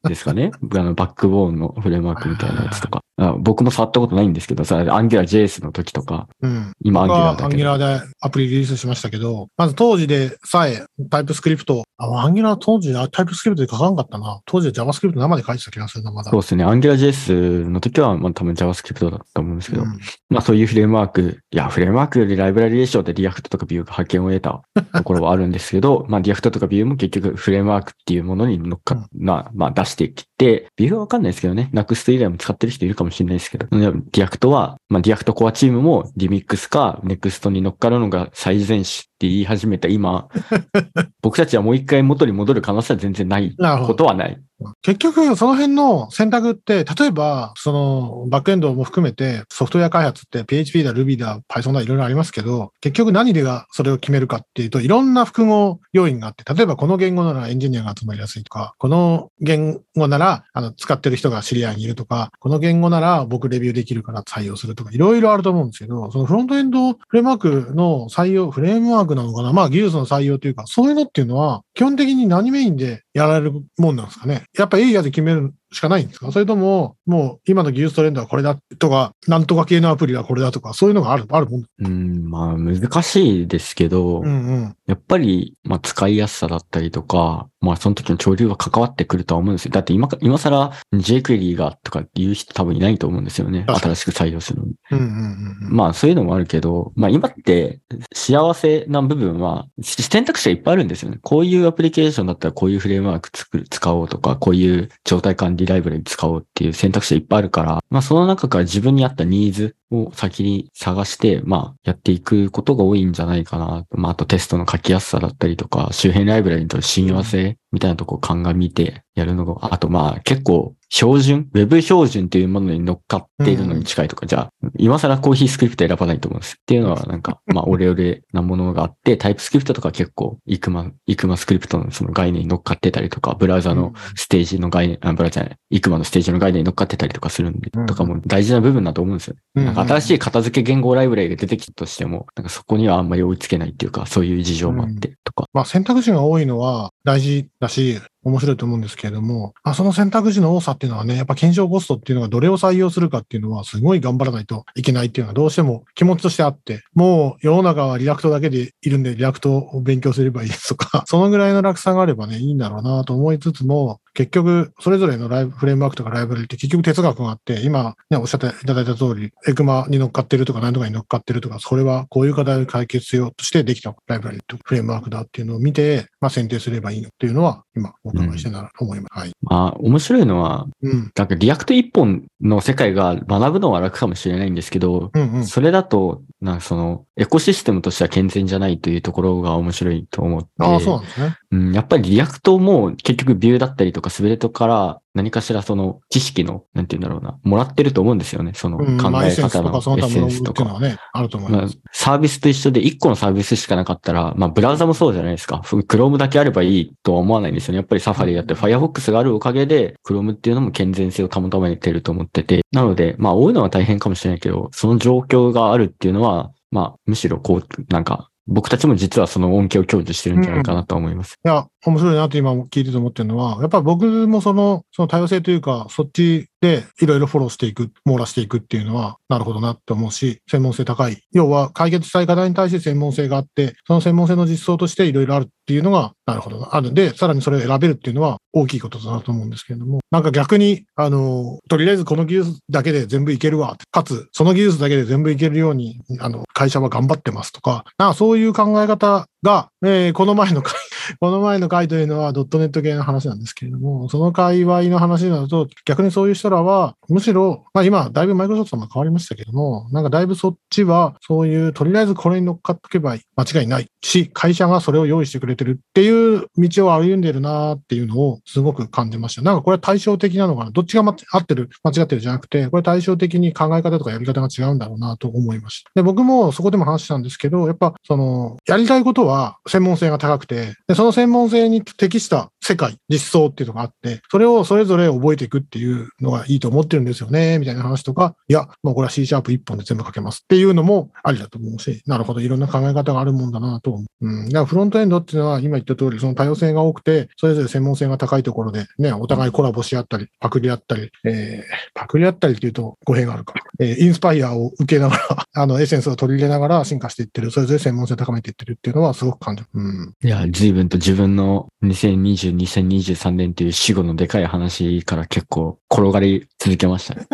[0.08, 0.52] ですかね。
[0.74, 3.02] あの、バックボーンのフレームワークみたいなやつとか。
[3.18, 6.74] あ僕も触ったことないんですけど、さ、 Angular JS の時とか、うん。
[6.84, 14.42] 今 Angular、Angular でアプリリリースしましたけど、まず当時でさえ TypeScript、あ、 Angular 当時 TypeScript で書かんかったな。
[14.46, 16.32] 当時は JavaScript 生で書いてた気がするな、まだ。
[16.32, 16.64] そうですね。
[16.64, 20.00] Angular JS の時は、まあ多分 JavaScript だったと思うんですけど、うん
[20.30, 24.64] まあそういうフレームワーク、いや、フレームワークよりライブラリでしょで React とか Vue が覇権を得た
[24.98, 40.28] ところはあるんですけど、 まあ React とか Vue も結局フレームワークっていうものに乗っかっ、な、まあ出してきて、 Vue はわかんないですけどね、Next 以外も使ってる人いるかもしれないですけど、で React は、まあ React コアチームもリミックスか Next に乗っかるのが最善手って言い始めた今、
[41.22, 43.56] 僕たちはもう一回元に戻る可能性は全然ない
[43.88, 44.40] ことはない。
[44.82, 74.44] 結局、その辺の選択って、例えば、その、バックエンドも含めて、ソフトウェア開発って PHP だ、Ruby だ、Python だ、いろいろありますけど、結局何でがそれを決めるかっていうと、いろんな複合要因があって、例えばこの言語ならエンジニアが集まりやすいとか、この言語なら、あの、使ってる人が知り合いにいるとか、この言語なら僕レビューできるから採用するとか、いろいろあると思うんですけど、そのフロントエンドフレームワークの採用、フレームワークなのかなまあ技術の採用というか、そういうのっていうのは、基本的に何メインでやられるもんなんですかね。
[74.58, 81.64] やっぱエリアで決めるしかないんですかそれとも、もう今の技術トレンドはこれだとか、なんとか系のアプリはこれだとか、そういうのがある、あるもん。
[81.80, 84.30] うん、まあ難しいですけど、うんう
[84.68, 84.76] ん。
[84.88, 89.72] やっぱり、まあ、使いやすさだったりとか、まあ、その時の潮流は関わってくるとは思うんですよ。
[89.72, 93.66] だって今か、今更 jQuery がとか言う人多分いないと思うんですよね。
[93.68, 94.76] 新しく採用するのに。
[94.92, 95.76] うんうんうんうん。
[95.76, 97.82] まあ、そういうのもあるけど、まあ、今って
[98.14, 101.18] 幸せな部分は、し選択肢がいっぱいあるんですよね。
[101.22, 113.86] こういうアプリケーションだったらこういうフレームワーク作る、使おうとか、こういう状態管理ライブラリ使おうっていう選択肢がいっぱいあるから、まあ、その中から自分に合ったニーズを先に探して、まあ、やっていくことが多いんじゃないかな。
[113.92, 126.54] まあ、あとテストの書きやすさだったりとか、周辺ライブラリとの親和性みたいなとこを鑑みてやるのが、あとまあ、結構、標準、ウェブ標準というものに乗っかっているのに近いとか、じゃあ、今更コーヒースクリプト選ばないと思うんです。
[126.54, 139.36] っていうのはなんか、まあ、オレオレなものがあって、タイプスクリプトとか結構、イクマ、イクマスクリプトのその概念に乗っかってたりとか、ブラウザのステージの概念、あ、ブラウザじゃない、イクマのステージの概念に乗っかってたりとかするんで、うんとかも大事な部分だと思うんですよ。
[139.56, 145.46] うんなんか新しい片付け言語ライブラリが出てきたとしても、なんかそこにはあんまり追いつけないっていうか、そういう事情もあって、とか。
[145.54, 179.20] まあ選択肢が多いのは大事だし、面白いと思うんですけれども、まあ、その選択肢の多さっていうのはね、やっぱ検証コストっていうのがどれを採用するかっていうのはすごい頑張らないといけないっていうのはどうしても気持ちとしてあって、もう世の中は React だけでいるんで React を勉強すればいいですとか、 そのぐらいの楽さがあればね、いいんだろうなと思いつつも、結局、それぞれのライブ、フレームワークとかライブラリって結局哲学があって、今、ね、おっしゃっていただいた通り、 ECMA に乗っかってるとか何とかに乗っかってるとか、それはこういう課題を解決しようとしてできたライブラリとフレームワークだっていうのを見て、まあ選定すればいいのっていうのは、今おしてならと思います。
[179.20, 179.32] はい。
[179.42, 181.12] まあ、面白いのは、うん。
[181.16, 185.46] なんか React 一本の世界が学ぶのは楽かもしれないんですけど、うんうん。
[185.46, 190.50] それだと、なんかその、エコシステムとしては健全じゃないというところが面白いと思って。
[190.60, 191.38] ああ、そうなんですね。
[191.52, 198.52] うん、やっぱり React も結局 Vue だったりとか Svelte から何かしらその知識の、なんて言うんだろうな、もらってると思うんですよね。
[198.54, 200.74] その考え方のエッセンスとかうの。
[200.76, 205.62] はね、あると思います。、サービスと一緒で1個のサービスしかなかったら、まあ、ブラウザもそうじゃないですか。
[205.64, 207.78] Chrome だけあればいいとは思わないんですよね。
[207.78, 212.62] やっぱり Safari だって Firefox があるおかげで、Chrome っていうのも健全性を保ててると思ってて。
[212.74, 221.40] なので、まあ、多いのは大変かもしれないけど、その状況があるっていうのは、まあ、むしろこう、なんか、僕たちも実はその恩恵を享受してるんじゃないかなと思います。
[221.44, 231.22] いや、面白いなって今聞いてて思ってるのは、やっぱ僕もその、その多様性というか、そっちでいろいろフォローしていく、網羅していくっていうのは、なるほどなって思うし、専門性高い。
[231.32, 236.76] 要は解決したい課題に対して専門性があって、その専門性の実装としていろいろあるっていうのが、なるほどな。
[236.76, 243.78] あるんで、さらにそれを選べるっていうのは大きいことだなと思うんですけれども、なんか逆に、あの、とりあえずこの技術だけで全部いけるわ。
[243.92, 250.74] かつ、その技術だけで全部いけるように、あの、会社は頑張ってますとか、なかそういう考え方が、えーこの前の回
[251.20, 269.42] この前の回というのはドットネット系の話なんですけれども、その界隈の話になると、逆にそういう人らは、むしろ、まあ今、だいぶマイクロソフトも変わりましたけども、なんかだいぶそっちは、そういう、とりあえずこれに乗っかっとけば間違いないし、会社がそれを用意してくれてるっていう道を歩んでるなっていうのをすごく感じました。
[269.42, 270.72] なんかこれは対照的なのかな？
[270.72, 275.92] どっちが合ってる、間違ってるじゃなくて、これ対照的に考え方とかやり方が違うんだろうなと思いました。
[275.94, 279.35] で、僕もそこでも話したんですけど、やっぱその、やりたいことは
[279.68, 294.28] 専門性が高くて、で、その専門性に適した世界、実装っていうのがあって、それをそれぞれ覚えていくっていうのがいいと思ってるんですよね、みたいな話とか、いや、もうこれは C シャープ一本で全部書けますっていうのもありだと思うし、なるほど、いろんな考え方があるもんだなと思う。
[294.28, 294.46] うん。
[294.48, 303.54] だからフロントエンドっていうのは今言った通り、その多様性が多くて、それぞれ専門性が高いところで、ね、お互いコラボし合ったり、パクリ合ったり、えー、パクリ合ったりっていうと語弊があるか。
[303.80, 309.70] えーインスパイアを受けながら、 あの、エッセンスを取り入れながら進化していってる、それぞれ専門性を高めていってるっていうのはすごく感じる。
[309.74, 310.14] うん。
[310.24, 317.28] いや、随分と自分の2020、2023年という死後のでかい話から結構転がり続けましたね。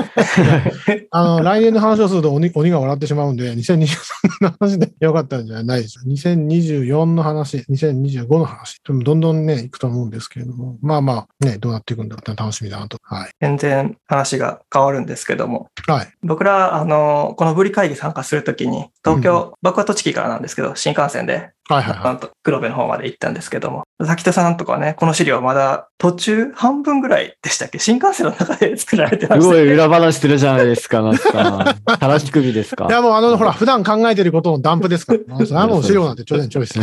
[1.12, 3.96] あの、来年の話をすると鬼鬼が笑ってしまうんで、2023年
[4.42, 6.00] の話でよかったんじゃないです。
[6.08, 12.98] 2024の話、2025の話、でもどんどんね、いくと思うんですけれども、まあまあ、ね、どうなっていくんだろうって楽しみだなと。
[13.04, 13.30] はい。
[13.40, 16.12] 全然話が変わるんですけども、はい。
[16.24, 22.04] 僕ら、あの、このブリ会議参加するときに、東京、僕は栃木からなんですけど、新幹線で、はいはいはい。
[22.06, 27.80] なんと黒部の方まで行ったんですけども、崎田さんとかね、この資料まだ途中半分ぐらいでしたっけ？
[27.80, 31.76] 新幹線の中で作られてますしたごよねい裏話してるじゃないですか、なんか。
[32.00, 32.88] 正し首ですか？
[32.88, 32.92] い。
[32.92, 35.20] やもうあの、ほら、普段考えてることのダンプですから。
[35.46, 36.80] それはもう資料なんてちょいちょいです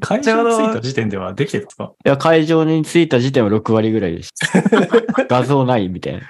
[0.00, 1.64] 会場に着いた時点ではできてた？
[1.64, 4.62] んですかいや、会場に着いた時点は6割ぐらいでした。
[5.28, 6.20] 画像ないみたいな。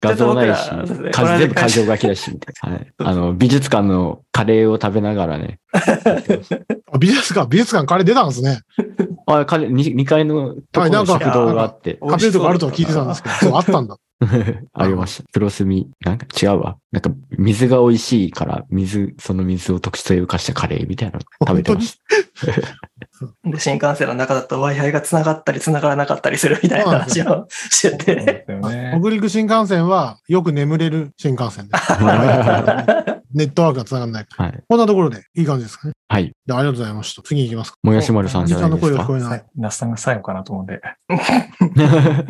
[0.00, 2.76] 画像ないしね、か全部会場書きだし、みたいな。
[2.76, 2.86] はい。
[2.98, 5.58] あの、美術館のカレーを食べながらね。
[7.10, 8.60] あ美術館、美術館、彼出たんですね。
[9.26, 13.96] あ、カレー、2, 階のところにはいなんか食堂があって、カペルとかあるとは聞いてたんですけど、そう、あったんだ。
[14.72, 15.24] ありました。
[15.32, 16.76] 黒墨、なんか違うわ。
[16.92, 21.98] なんか、水が美味しいから、水、その水を特殊性を生かしたカレーみたいなの食べてまし
[22.44, 22.52] た。
[23.50, 28.46] で、 新幹線の中だと Wi-Fi が繋がったり繋がらなかったりするみたいな話をしてて。
[29.00, 31.72] 北陸新幹線はよく眠れる新幹線で。
[33.34, 34.26] ネットワークが繋がらない。
[34.30, 34.62] はい。
[34.68, 35.92] こんなところでいい感じですかね？
[36.08, 36.32] はい。
[36.46, 37.22] でありがとうございました。
[37.22, 37.76] 次行きますか。
[37.82, 38.86] もやし丸さんじゃないですか？
[38.86, 39.44] おじさんの声が聞こえない。
[39.56, 40.80] 那須さんが最後かなと思うんで。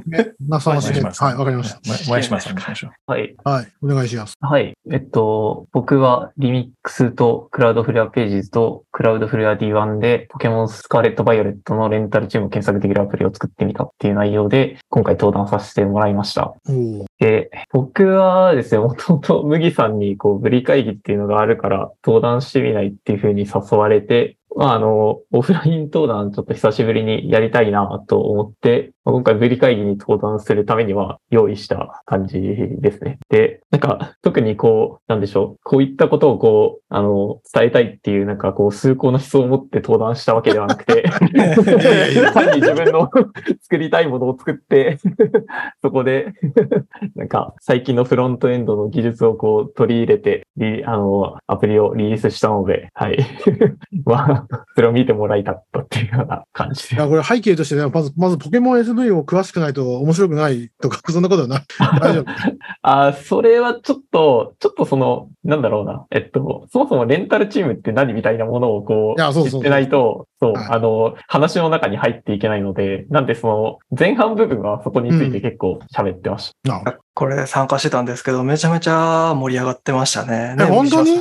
[0.06, 1.00] ね、なさましめ。
[1.00, 1.75] もやしはい、わかりました。
[1.80, 2.10] た。
[2.10, 2.90] もやしまさんにしましょう。
[3.06, 3.34] はい。
[3.44, 4.34] はい、お願いします。
[4.40, 4.74] はい。
[4.90, 16.54] えっと、僕はリミックスとクラウドフレアページズとクラウドフレア D1 でポケモンスカーレットバイオレットのレンタルチームを検索できるアプリを作ってみたっていう内容で今回登壇させてもらいました。
[17.18, 33.18] で、僕はですね、もともと麦さんにこう、ブリ会議っていうのがあるから登壇してみないっていう風に誘われて、まあ、あの、オフライン登壇ちょっと久しぶりにやりたいなと思って、まあ今回ブリ会議に登壇するためには用意した感じですね。
[33.28, 41.04] で、なんか特にこう、なんでしょう、こういったことをこう、あの、伝えたいっていうなんかこう、崇高な思想を持って登壇したわけではなくて、
[42.32, 43.10] 単に自分の
[43.60, 44.96] 作りたいものを作って、
[45.82, 46.32] そこで、
[47.14, 53.18] なんか最近のフロントエンドの技術をこう取り入れて、リあの、アプリをリリースしたので、はい。
[54.04, 56.96] まあ、それを見てもらいたかったっていうような感じで。
[56.96, 61.62] いや、これ背景としてね、まず、まずポケモン SV を詳しくないと面白くないとか、 そんなことはない。
[62.00, 62.24] 大丈夫。
[62.82, 66.06] あーそれはちょっと、ちょっとその、なんだろうな。
[66.10, 76.72] えっと、そもそもレンタルチームって何みたいなものをこいやそうそうそうう、知ってないと、そう、はいあの、話の中に入っていけないので、なんでその、前半部分はそこについて結構喋ってました。
[76.72, 80.54] なるほどこれ参加してたんですけど、めちゃめちゃ盛り上がってましたね。
[80.54, 81.18] ねえ本当に？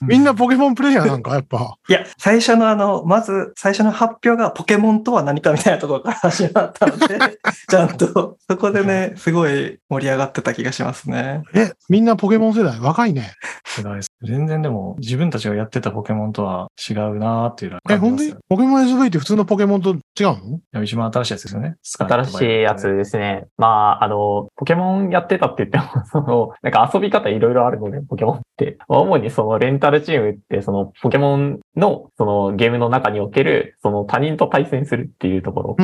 [0.00, 1.76] みんなポケモンプレイヤーなんか、やっぱ。
[1.86, 7.18] いや、最初のあの、まず、最初の発表がポケモンとは何かみたいなところから始まったので、
[7.68, 11.42] ちゃんと、そこでね、すごい盛り上がってた気がしますね。
[11.52, 13.32] え、みんなポケモン世代若いね。
[13.68, 20.56] 世代です全然でも自分たちがやってたポケモンとは違うなーっていうのはえ、感じますよポケモン SV って普通のポケモンと違うの？
[20.56, 21.76] いや一番新しいやつですよね。
[21.82, 23.46] 新しいやつですね。
[23.56, 28.76] まあ、あの、ポケモンやってたって言っても、その、なんか遊び方いろいろあるので、ポケモンって。
[28.88, 35.76] まあ主にそのレンタルチームって、そのポケモンの、そのゲームの中における、その他人と対戦するっていうところ。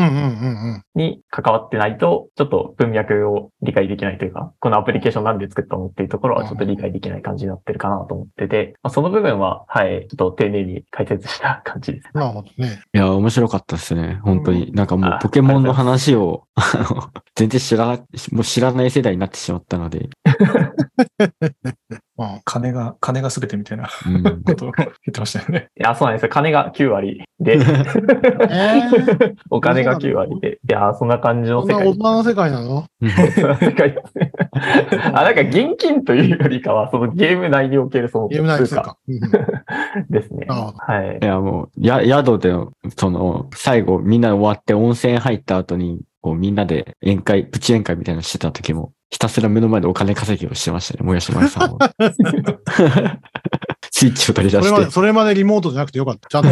[0.94, 12.08] に関わってないと、ちょっと文脈を理解できないというか、このアプリケーションなんで作ったのっていうところはちょっと理解できない感じになってるかなと思ってて、まあ、その部分は、はい、ちょっと丁寧に解説した感じです。
[12.56, 12.82] ね。
[12.94, 14.20] いや、面白かったですね。
[14.22, 14.72] 本当うに。
[14.72, 17.96] なんかもうあポケモンの話を、あの、全然知らな、
[18.32, 20.08] もう知らない世代になってしまったので。
[22.18, 25.68] まあ、金が、金が全てみたいなうんことを言ってましたよね。
[25.78, 26.28] いや、そうなんですよ。
[26.28, 30.58] 金が9割で、えー、お金が9割で。
[30.68, 32.84] いや、そんな感じのこんな世界大人の世界なの？
[33.36, 34.32] そんな世界ですね。
[35.14, 38.96] あ、なんか現金というよりかは、そのゲーム内におけるそのゲーム内ですか。
[39.06, 39.20] うん
[40.10, 40.46] ですね。
[40.48, 41.24] はいい。
[41.24, 51.92] や、もう、や、宿での、その、最後、みんな終わって温泉入った後に、こう、みんなで宴会、プチ宴会みたいなのしてた時も、ひたすら目の前でお金稼ぎをしてましたね、もやしまるさんは。
[53.90, 54.92] スイッチを取り出それまで、して。
[54.92, 56.28] それまでリモートじゃなくてよかった。
[56.28, 56.50] ちゃんと。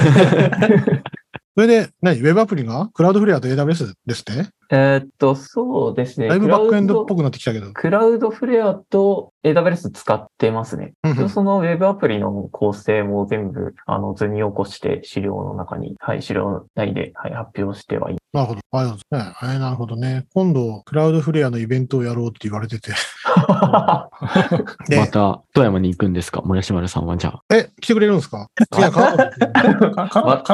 [1.57, 2.21] それで、何？
[2.21, 2.91] ウェブアプリが？
[2.93, 4.33] クラウドフレアと AWS ですって？
[4.69, 6.29] えーっと、そうですね。
[6.29, 7.19] だいぶバックエンドっぽく。
[7.19, 7.73] くなってきたけど。
[7.73, 10.93] クラウドフレアと AWS 使ってますね。
[11.33, 18.61] そのウェブアプリの構成も全部、あの、図に起こして資料の中に、はい、資料内で、はい、発表してはいなるほど。
[18.73, 19.45] ありがとうございます。
[19.47, 20.27] ね、えなるほどね。
[20.35, 22.91] 今度、クラウドフレアのイベントをやろうって言われてて。
[24.89, 26.43] でまた、富山に行くんですか？
[26.43, 27.55] もやしまるさんは、じゃあ。
[27.55, 28.51] え、来てくれるんですか？
[28.77, 29.17] いや、カナ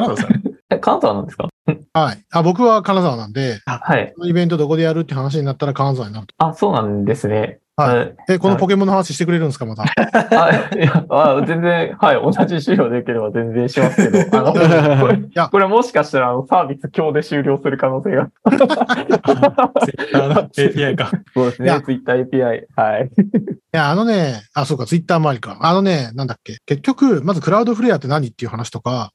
[0.09, 0.77] ダさんね。
[0.77, 1.49] え、関東なんですか？
[1.93, 2.23] はい。
[2.31, 4.13] あ、僕は金沢なんで、はい。
[4.15, 6.33] このイベントどこでやるって話になったら金沢になると。
[6.37, 7.59] あ、そうなんですね。
[7.75, 9.83] はいはいえ、このポケモンの話してくれるんですかまた？
[9.89, 18.29] あ、いや、あ全然、はい、同じ資料でよければ全然しますけど、 あの、これいや、これもしかしたらサービス今日で終了する可能性が。
[19.83, 21.11] Twitter の API か。
[21.33, 22.61] そうですいやね、Twitter API。
[22.75, 23.05] はい。
[23.05, 23.09] い
[23.71, 25.57] や、あのね、あ、そうか、ツイッター周りか。
[25.61, 26.57] あのね、なんだっけ。
[26.67, 29.11] 結局、まずクラウドフレアって何っていう話とか、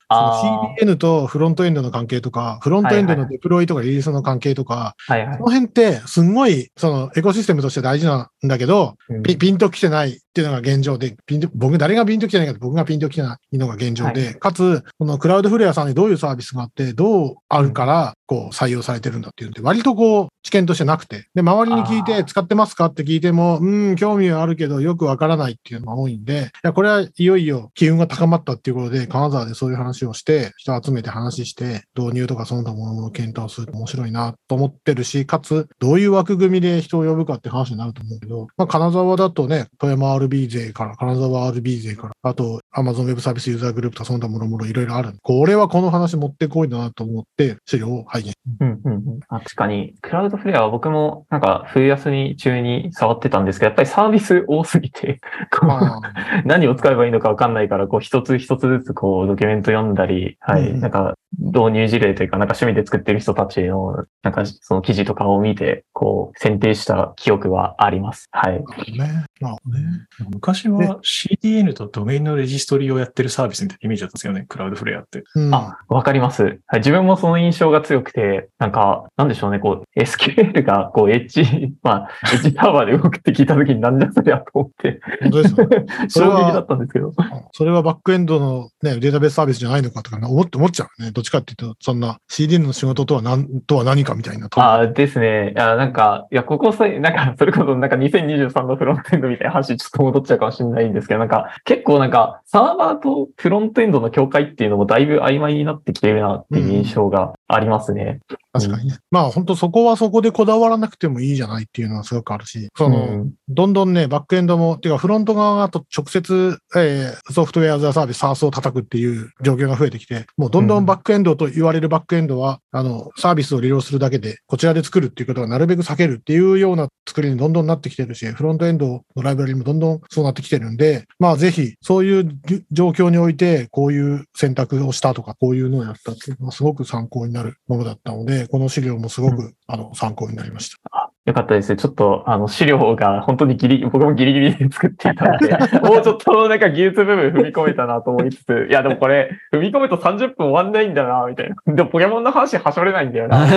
[0.80, 5.44] CDN とフロントエンドの関係とか、フロントエンドのデプロイとかリリースの関係とか、はいはいこ。
[5.44, 9.22] の辺って、すんごい、そのエコシステムとして大事なんだけど、うん。
[9.22, 45.14] ピピンと来てないっていうのが現状で、ピンと、僕、誰がピンと来てないかって僕がピンと来てないのが現状で、はかつ、このクラウドフレアさんにどういうサービスがあって、どうあるから、こう、採用されてるんだっていうんで、割とこう、知見としてなくて、で、周りに聞いあて、使ってますかって聞いても、うん、興味はあるけど、よくわからないっていうのが多いんで、いや、これはいよいよ機運が高まったっていうことで、金沢でそういう話をして、人を集めて話して、導入とかその他ものの検討をすると面白いなと思ってるし、かつ、どういう枠組みで人を呼ぶかって話になると思うけど、まあ、金沢だとね、富山 RB 勢から、金沢 RB 勢から、あと、Amazon Web サービスユーザーグループとかその他もろもろいろいろある。
[45.22, 48.32] これはこの話持ってこいだなと思って、資料を拝見。
[48.60, 49.20] うんうんうん。
[49.28, 55.20] あ確かに、クラウドフレアは僕もなんか冬休み中に触ってたんですけど、やっぱりサービス多すぎて、
[55.62, 60.80] まあ、何を使えばいいのかわかんないから、こう一つ一つずつこうドキュメント読んだり、はい、うん。
[60.80, 68.28] なんか導入事例というか、なんか趣味で作ってる人たちの、なんかその記事とかを見て、こう、選定した記憶はあります。
[68.30, 68.52] はい。
[68.92, 69.26] ね。
[69.40, 70.06] なるほどね。
[70.30, 74.46] 昔は CDN とドメインのレジストリをやってるサービスみたいなイメージだったんですよね。
[74.48, 75.22] クラウドフレアって。
[75.34, 76.60] うん、あ、わかります。
[76.66, 76.78] はい。
[76.78, 81.42] 自分もその印象が強くて、なんか、なんでしょうね、こう、SQL が、こう、エッジ、
[81.82, 85.86] まあ、エッジサーバーで動くって聞いたときになんじゃそりゃと思って、本当ですよね。
[86.08, 87.12] それ衝撃だはったんですけど。
[87.52, 91.12] それはバックエンドの、ね、データベースサービスじゃないのかとか思って思っちゃうね。
[91.18, 94.48] どっちかっていうと、そんな CDN の仕事とは何とは何かみたいな。
[94.54, 95.52] ああ、ですね。
[95.56, 108.20] いや、なんか、いや、ここさ、なんか、 それこそ、なんか2023のフロントエンドみたいな話、ちょっと戻っちゃうかもしれないんですけど、なんか、結構なんか、サーバーとフロントエンドの境界っていうのもだいぶ曖昧になってきてるなっていう印象がありますね。
[108.52, 108.98] 確かにね。
[109.10, 141.12] まあ本当そこはそこでこだわらなくてもいいじゃないっていうのはすごくあるし、その、うんどんどんね、バックエンドも、てかフロント側と直接、えーソフトウェアザサービス、サースを叩くっていう状況が増えてきて、もうどんどんバックエンドと言われるバックエンドは、あの、サービスを利用するだけで、こちらで作るっていうことはなるべく避けるっていうような作りにどんどんなってきてるし、フロントエンドのライブラリもどんどんそうなってきてるんで、まあぜひ、そういうじ状況において、こういう選択をしたとか、こういうのをやったっていうのはすごく参考になるものだったので、この資料もすごく、あの、参考になりました。
[141.28, 141.76] よかったですね。
[141.76, 145.52] ちょっと、あの、資料が本当にギリ、 僕もギリギリで作っていたので、
[145.86, 151.74] もうちょっとなんか技術部分踏み込めたなと思いつつ、いや、でもこれ、踏み込むと30分終わんないんだな、みたいな。
[151.74, 153.44] でも、ポケモンの話はしょれないんだよな。
[153.46, 153.50] い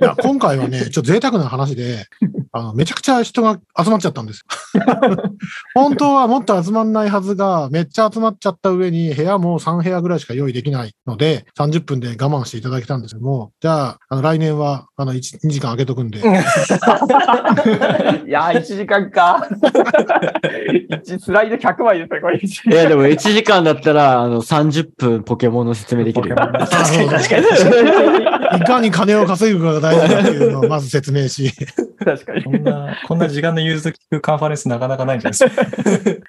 [0.00, 2.04] や、今回はね、ちょっと贅沢な話で、
[2.56, 4.42] あの、めちゃくちゃ人が集まっちゃったんです。
[5.74, 19.46] 本当はもっと集まんないはずが、めっちゃ集まっちゃった上に、部屋も3部屋ぐらいしか用意できないので、30分で我慢していただけたんですけども、じゃあ、あの、来年は、あの、1、2時間空けとくんで、 いやー、1時間か。
[21.04, 22.38] 1スライド100枚ですね、これ。
[22.38, 26.36] いや、でも1時間だったら、あの、30分ポケモンの説明できるよ。
[26.36, 27.46] 確かに確かに。
[28.56, 31.52] いかに金を稼ぐかが大事だっていうのをまず説明し、
[32.04, 32.44] 確かに。
[32.46, 36.26] こんな、こんな時間の融通聞くカンファレンスなかなかないんじゃないですか？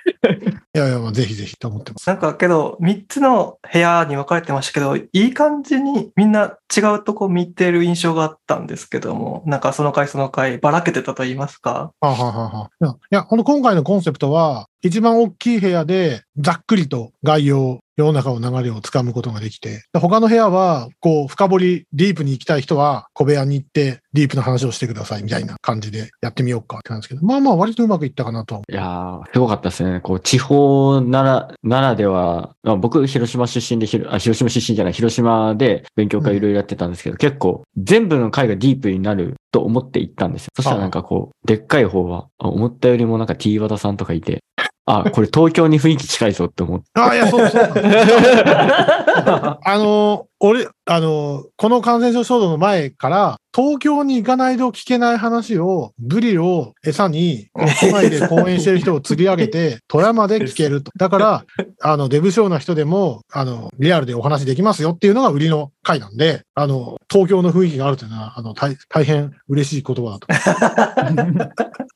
[0.74, 2.08] いやいや、ぜひぜひと思ってます。
[2.08, 11.92] なんかけど、3つの部屋に分かれてましたけど、いい感じにみんな違うとこ見てる印象があったんですけども、なんかその回その回ばらけてたと言いますか？
[12.00, 28.62] はあ、はあはあはいやこの今回のコンセプトは、一番大きい部屋でざっくりと概要、世の中の流れをつかむことができて、で他の部屋は、こう、深掘り、ディープに行きたい人は、小部屋に行って、ディープな話をしてください、みたいな感じでやってみようかって感じですけど、まあまあ、割とうまくいったかなと。
[28.72, 30.00] いやー、すごかったですね。
[30.02, 40.50] こう、地方なら、ならでは、まあ、僕、広島出身でひろあ、広島出身じゃない、広島で勉強会いろいろやってたんですけど、結構、全部の回がディープになると思って行ったんですよ。
[40.56, 44.44] そしたらなんかこう、でっかい方は、あ思ったよりもなんか T 和田さんとかいて、
[44.90, 46.86] あ、これ東京に雰囲気近いぞって思って。
[46.94, 47.62] ああ、いや、そうそう。
[47.76, 57.48] あの、俺、あの、この感染症騒動の前から、東京に行かないと聞けない話を、ブリを餌に、
[57.82, 60.92] 都内で講演してる人を釣り上げて、 富山で聞けると。
[60.96, 61.46] だから、
[61.82, 70.28] あの、デブ症な人でも、あの、リアルでお話できますよっていうのが売りの回なんで、あの、東京の雰囲気があるというのは、あの、大大変嬉しい言葉だと。
[70.30, 71.48] ありがとう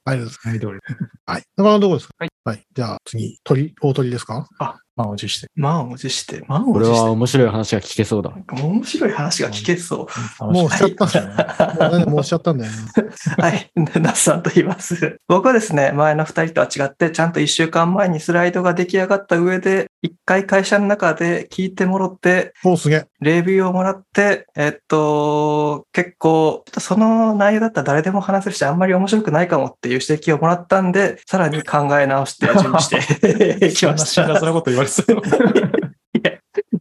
[0.05, 0.39] ございます。
[1.27, 1.43] はい。
[1.57, 2.13] このところですか？
[2.17, 2.29] はい。
[2.43, 2.63] はい。
[2.73, 4.47] じゃあ、次、鳥、大鳥ですか？
[5.01, 5.47] 満を持して。
[5.55, 7.09] 満を持して、満をこれは持して。
[7.09, 10.07] 面白い話が聞けそうだ面白い話が聞けそ
[10.41, 10.51] う。
[10.51, 11.89] もうしちゃったんだよね。
[11.89, 12.77] もうねもうしちゃったんだよね。
[13.37, 13.71] はい。
[13.75, 15.17] ナスさんと言います。
[15.27, 23.10] 僕はですね、前の二人とは違って、ちゃんと一週間前にスライドが出来上がった上で、一回会社の中で聞いてもらって、おすげえ。
[23.21, 34.39] レビューをもらって、えっと、結構、その内容だったら誰でも話せるし、あんまり面白くないかもっていう指摘をもらったんで、さらに考え直して準備して きまし辛た。
[34.39, 35.13] 辣なこと言われてた。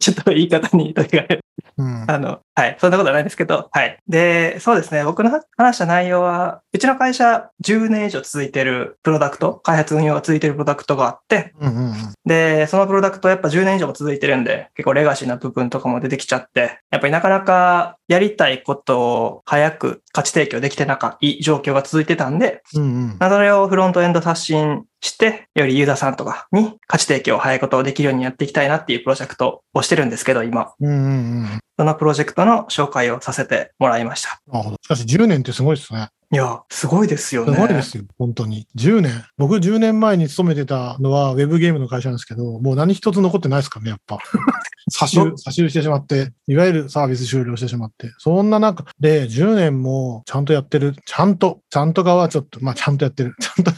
[0.00, 1.40] ちょっと言い方にとがれ
[1.76, 2.04] うん。
[2.10, 2.76] あの、はい。
[2.78, 3.96] そんなことはないですけど、はい。
[4.06, 5.02] で、そうですね。
[5.02, 11.94] 僕の話した内容は、うちの会社10年以上続いてるプロダクト、開発運用が続いてるプロダクトがあって、うんうんうん。
[12.26, 23.16] で、そのプロダクトやっぱ10年以上も続いてるんで、結構レガシーな部分とかも出てきちゃって、やっぱりなかなかやりたいことを早く価値提供できてなかい状況が続いてたんで、うんうん。
[23.18, 30.72] まあそれをフロントエンド刷新して、よりユーザーさんとかに価値提供を早いことをできるようにやっていきたいなっていうプロジェクトをしてるんですけど、今。
[30.78, 31.60] うんうんうん。
[31.80, 34.42] そのプロジェクトの紹介をさせてもらいました。
[34.52, 34.76] なるほど。
[34.82, 36.10] しかし10年ってすごいですね。
[36.30, 37.56] いや、すごいですよすね。
[37.56, 38.04] ごいですよ。
[38.18, 38.66] 本当に。
[38.76, 39.24] 10年。
[39.38, 44.18] 僕10年前に勤めてたのはウェブゲームの会社なんですけど、もう何一つ残ってないですからね、やっぱ。
[44.92, 48.12] 差しど差ししてしまって、いわゆるサービス終了してしまって。
[48.18, 50.96] そんな中で10年もちゃんとやってる。
[51.06, 53.34] ちゃんと、ちゃんと側はちょっと、まあちゃんとやってる。
[53.40, 53.72] ちゃんと、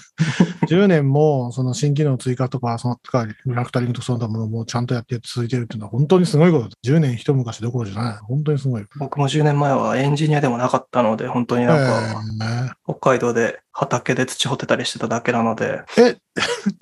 [0.73, 6.93] 10年も、その新機能追加とか、その、とか、リファクタリングとその他ものもちゃんとやって続いてるっていうのは本当にすごいことです。
[6.93, 8.17] 10年一昔どころじゃない。
[8.23, 8.85] 本当にすごい。
[8.99, 12.23] 僕も10年前はエンジニアでもなかったので、本当になんか、
[12.69, 15.83] え北海道で畑で土掘ってたりしてただけなので。
[15.99, 16.17] え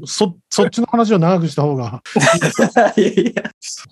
[0.04, 2.02] そ、そっちの話を長くした方が。
[2.96, 3.42] いやいや。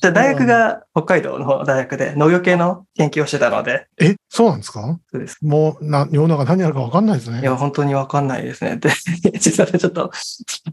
[0.00, 4.98] じゃあ大学が北海道の大学で農業系の研究をしてたので、え、そうなんですか？
[5.12, 5.38] そうです。
[5.42, 7.40] もう、な、世の中何やるか分かんないですね。
[7.40, 8.76] いや、本当にわかんないですね。
[8.76, 8.90] で、
[9.38, 9.87] 実はちょっと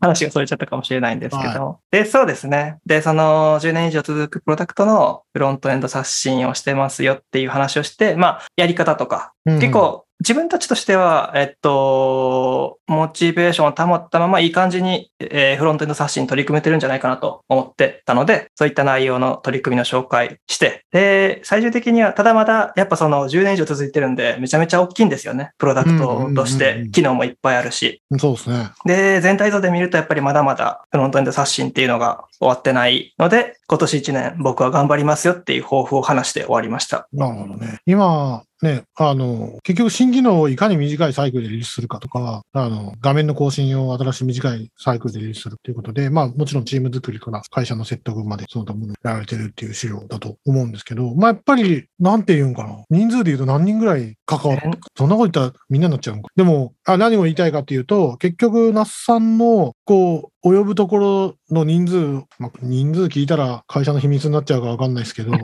[0.02, 1.80] 話がそれちゃったかもしれないんですけど。
[1.92, 2.78] で、そうですね。
[2.86, 25.52] で、その10年以上続くプロダクトのフロントエンド刷新をしてますよっていう話をして、まあ、やり方とか、うん結構、自分たちとしては、えっと、モチベーションを保ったままいい感じに、えーフロントエンド刷新に取り組めてるんじゃないかなと思ってたので、そういった内容の取り組みの紹介して、で、最終的には、ただまだ、やっぱその10年以上続いてるんで、めちゃめちゃ大きいんですよね。
[25.60, 28.02] プロダクトとしてん、機能もいっぱいあるし。
[28.18, 28.72] そうですね。
[28.84, 37.08] で、全体像で見るとやっぱりまだまだフロントエンド刷新っていうのが終わってないので、今年1年僕は頑張りますよっていう抱負を話して終わりました。
[37.12, 37.80] なるほどね。
[37.88, 52.84] 今、ね、あの、結局新機能をいかに短いサイクルでリリースするかとか、あの、画面の更新を新しい短いサイクルでリリースするっていうことで、まあもちろんチーム作りから会社の説得までその他ものやられてるっていう資料だと思うんですけど、まあやっぱり、なんて言うんかな。
[52.92, 56.30] 人数で言うと何人ぐらい関わって、そんなこと言ったらみんなになっちゃうんか。
[56.36, 65.38] でも、あ何を言いたいかっていうと、結局、那須さんの、こう、及ぶところの人数、まあ、人数聞いたら会社の秘密になっちゃうかわかんないですけど、あ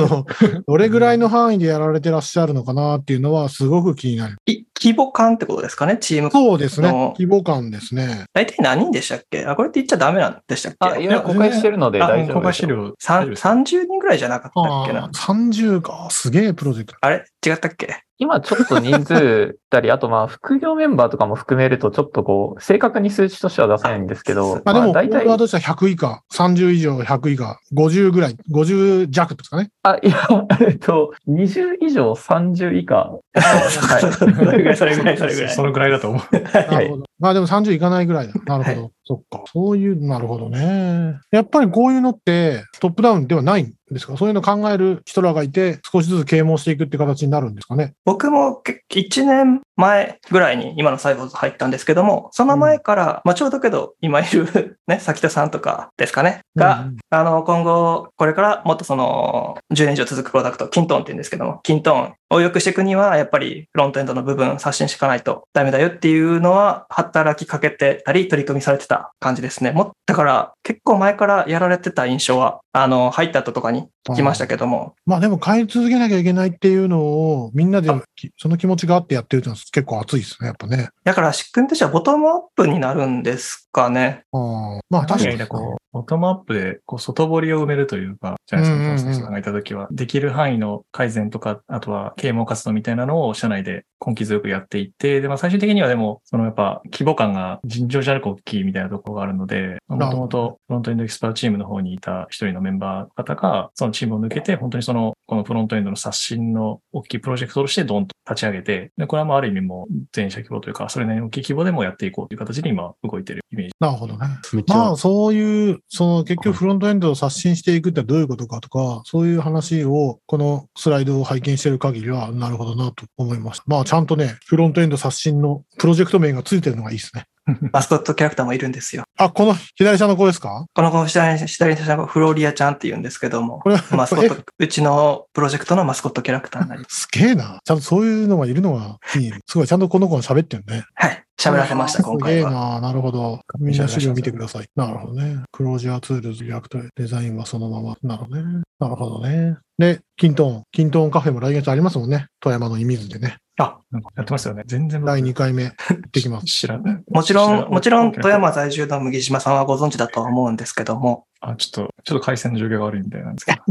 [0.00, 0.26] の
[0.66, 4.36] どれぐらいの範囲でやられてらっしゃるのかなっていうのはすごく気になる。
[4.46, 5.96] い規模感ってことですかね？
[5.98, 6.30] チーム。
[6.32, 7.14] そうですねの。
[7.16, 8.24] 規模感ですね。
[8.32, 9.44] 大体何人でしたっけ？
[9.46, 11.02] あ、これって言っちゃダメなんでしたっあ、け？
[11.04, 12.68] いや、公開してるのであ大丈公夫ですよ。
[12.68, 12.94] 開資料。
[12.98, 15.04] さん大丈夫です ?30 人ぐらいじゃなかったっけな？
[15.04, 16.08] ああ、30か。
[16.10, 16.98] すげえプロジェクト。
[17.00, 17.24] あれ？
[17.46, 18.00] 違ったっけ？
[18.22, 29.70] 今ちょっと人数たり、 あとまあ副業メンバーとかも含めるとちょっとこう、正確に数値としては出せないんですけど、まあでも、大体オーダー、としては100以下、30以上100以下、50ぐらい、50弱ですかね。
[29.82, 30.16] あ、いや、
[30.60, 32.94] えっと、20以上30以下。
[32.94, 34.12] はい。
[34.12, 35.50] それぐらい、それぐらい、それぐらい。
[35.50, 36.22] そのぐらいだと思う。
[36.70, 37.04] なるほど。
[37.18, 38.34] まあでも30いかないぐらいだ。
[38.46, 38.90] なるほど。
[39.04, 39.42] そっか。
[39.52, 41.18] そういう、なるほどね。
[41.32, 44.16] やっぱりこういうのってトップダウンではないんですか？
[44.16, 47.94] そういうの考える人らがいて、少しずつ啓蒙していくって形になるんですかね？
[48.04, 56.96] 僕も1年前ぐらいに今のサイボーズ入ったんですけども、その前から、まあちょうどけど今いる ね、崎田さんとかですかね、が、うん。
[57.10, 69.72] あの、今後、これからもっとその、10年以上続くプロダクト、キントーンって言うんですけども、キントーンを良くしていくには、やっぱりフロントエンドの部分刷新していかないとダメだよっていうのは、働きかけてたり、取り組みされてた感じですね。
[69.72, 80.90] もだから、結構前からやられてた印象は、あの、入った後とかに聞きましたけども、まあでも変え続けなきゃいけないっていうのをみんなできその気持ちがあってやってるっていうのは結構熱いですね、やっぱね。
[81.02, 84.24] だから仕組みとしてはボトムアップになるんですかね。
[84.32, 113.72] あーまあ確かに確かに、こう、ボトムアップで、こう、外堀を埋めるというか、じゃないですか、うんうんうん川崎さんがいたときは、できる範囲の改善とか、あとは啓蒙活動みたいなのを社内で根気強くやっていって、で、まあ最終的にはでも、そのやっぱ規模感が尋常じゃなく大きいみたいなところがあるので、もともとフロントエンドエキスパートチームの方にいた一人のメンバーの方が、そのチームを抜けて、本当にその、このフロントエンドの刷新の大きいプロジェクトとしてドンと立ち上げて、で、これはもうある意味もう全社規模というか、それなりに大きい規模でもやっていこうという形で今動いてるイメージ。
[113.80, 114.26] なるほどね。
[114.68, 123.64] まあそういう、その結局フロントエンドを刷新していくってどういうことかとか、そういう話をこのスライドを拝見している限りはなるほどなと思いました。
[123.66, 127.24] まあちゃんとね、フロントエンド刷新のプロジェクト名がついてるのがいいですね。
[127.72, 129.02] マスコットキャラクターもいるんですよ。
[129.16, 130.64] あ、この左下の子ですか？
[130.74, 137.00] この子左に左に下の子フローリアちゃんって言うんですけども、これは、こ れマスコット、うちのプロジェクトのマスコットキャラクターになります。
[137.02, 137.58] すげえな。
[137.64, 139.32] ちゃんとそういうのがいるのがいい。
[139.46, 140.84] すごい、ちゃんとこの子が喋ってるね。
[140.94, 141.24] はい。
[141.42, 142.50] 喋らせました、今回は。
[142.50, 142.80] な。
[142.80, 143.40] なるほど。
[143.58, 144.66] みんな資料見てください。
[144.76, 145.42] なるほどね。
[145.50, 147.96] Closure Tools、React、デザインはそのまま。
[148.02, 148.62] なるほどね。
[148.78, 149.56] なるほどね。
[149.76, 152.26] で、 kintone。kintone Café も来月ありますもんね。
[152.38, 153.38] 富山の射水でね。
[153.58, 154.62] あ、なんかやってますよね。
[154.66, 156.46] 全然僕第2回目行ってきます。
[156.52, 157.02] 知らない。
[157.10, 163.62] もちろん、もちろん、富山在住の麦島さんはご存知だとは思うんですけども、あ、ちょっと、ちょっと回線の状況が悪いみたいなんですけど。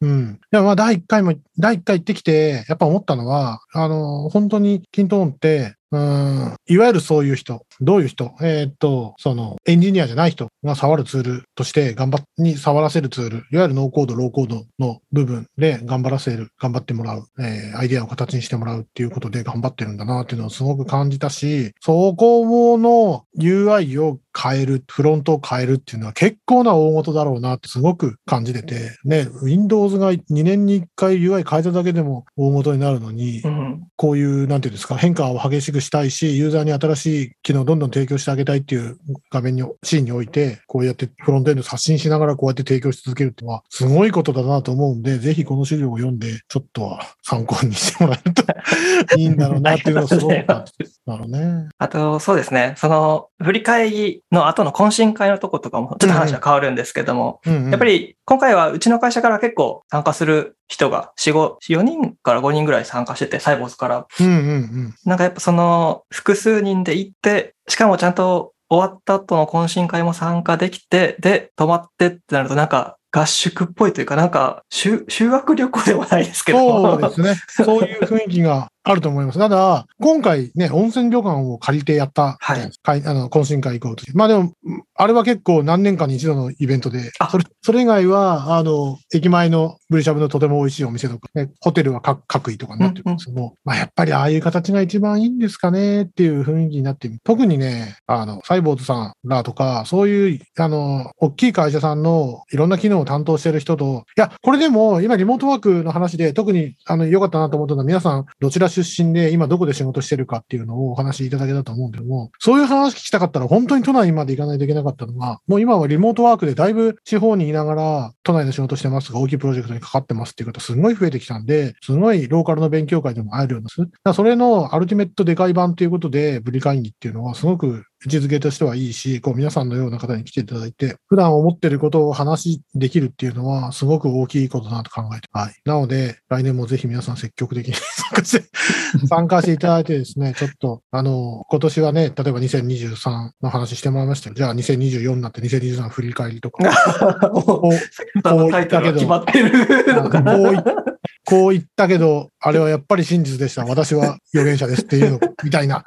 [0.02, 0.40] うん。
[0.42, 33.86] いや、まあ、第1回も、第1回行ってきて、やっぱ思ったのは、あの、本当にキントーンって、うん、いわゆるそういう人、どういう人えーっと、その、エンジニアじゃない人が触るツールとして、頑張っ、に触らせるツール、いわゆるノーコード、ローコードの部分で頑張らせる、頑張ってもらう、えーアイデアを形にしてもらうっていうことで頑張ってるんだなっていうのをすごく感じたし、そこの UI を変える、フロントを変えるっていうのは結構な大事だろうなってすごく感じてて、ね、Windows が2年に1回 UI 変えただけでも大事になるのに、うん。
[33.96, 38.98] こういう、なんていうんですか、変化を激しくしたいし、ユーザーに新しい機能をどんどん提供してあげたいっていう
[39.30, 48.42] 画面に、シーンにおいて、こうやってフロントエンド刷新しながらこうやって提供し続けるっていうのは、すごいことだなと思うんで、ぜひこの資料を読んで、ちょっとは参考にしてもらえると
[49.16, 51.68] いいんだろうなっていうのをすごく感じてなるね。
[51.78, 52.74] あと、そうですね。
[52.76, 64.06] その、振り返りの後の懇親会のとことかも、ちょっと話は変わるんですけども、うんうんやっぱり今回はうちの会社から結構参加する人が4、5、4人から5人ぐらい参加してて、サイボーズから。
[64.20, 64.94] うんうんうん。
[65.04, 76.58] なんかやっぱその複数人で行って、しかもちゃんと終わった後の懇親会も参加できて、で、泊まってってなるとなんか合宿っぽいというか、なんか修修学旅行ではないですけど。
[76.58, 77.34] そうですね。
[77.48, 79.38] そういう雰囲気があると思います。
[79.38, 84.04] ただ、今回ね、温泉旅館を借りてやった、はい会あの、懇親会行こうと。
[84.14, 84.52] まあでも、
[84.94, 124.14] あれは結構何年かに一度のイベントであ、それ、それ以外は、あの、駅前のブリシャブのとても美味しいお店とか、ね、ホテルは各各位とかになってるんですけども、まあやっぱりああいう形が一番いいんですかねっていう雰囲気になってる特にね、あの、サイボーズさんらとか、そういう、あの、大きい会社さんのいろんな機能を担当してる人と、いや、これでも今リモートワークの話で特にあの良かったなと思ったのは皆さんどちら出身で今どこで仕事してるかっていうのをお話しいただけたと思うんだけども、そういう話聞きたかったら本当に都内まで行かないといけなかったのが、もう今はリモートワークでだいぶ地方にいながら都内の仕事してますが大きいプロジェクトにかかってますっていう方すごい増えてきたんで、すごいローカルの勉強会でも会えるようにな。
[124.14, 135.28] それのアルティメットでかい版ということで、ブリ会議っていうのはすごく位置づけとしてはいいし、こう皆さんのような方に来ていただいて、普段思ってることを話できるっていうのはすごく大きいことだなと考えて。
[135.32, 135.54] はい。
[135.66, 138.44] なので、来年もぜひ皆さん積極的に参加して、
[139.06, 144.34] 参加していただいてですね、ちょっと、あの、今年はね、例えば2023の話してもらいましたよ。
[144.34, 146.62] じゃあ2024になって2023振り返りとか。
[147.32, 150.36] もうこう先ほどのタイトルが決まってるのかな。
[150.36, 150.58] こうい
[151.24, 153.64] こう言ったけど、あれはやっぱり真実でした。
[153.64, 155.84] 私は預言者ですっていうの、 みたいな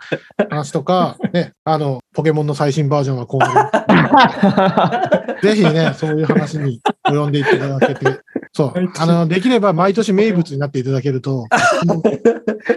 [0.49, 3.51] 話とか、ね、あの、ポケモンの最新バージョンはこういう。
[5.41, 8.19] ぜひね、そういう話に及んでいただけて、
[8.55, 8.91] そう。
[8.99, 11.47] あの、できれば毎年名物になっていただけると、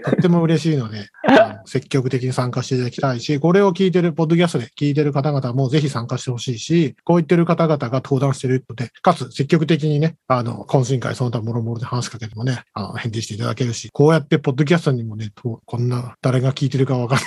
[0.05, 17.27] とっても嬉しいので、 あの積極的に参加していただきたいし、これを聞いてる、ポッドキャストで聞いてる方々もぜひ参加してほしいし、こう言ってる方々が登壇してるので、かつ積極的にね、あの、懇親会その他もろもろで話しかけてもね、あの、返事していただけるし、こうやってポッドキャストにもね、とこんな誰が聞いてるかわかんない。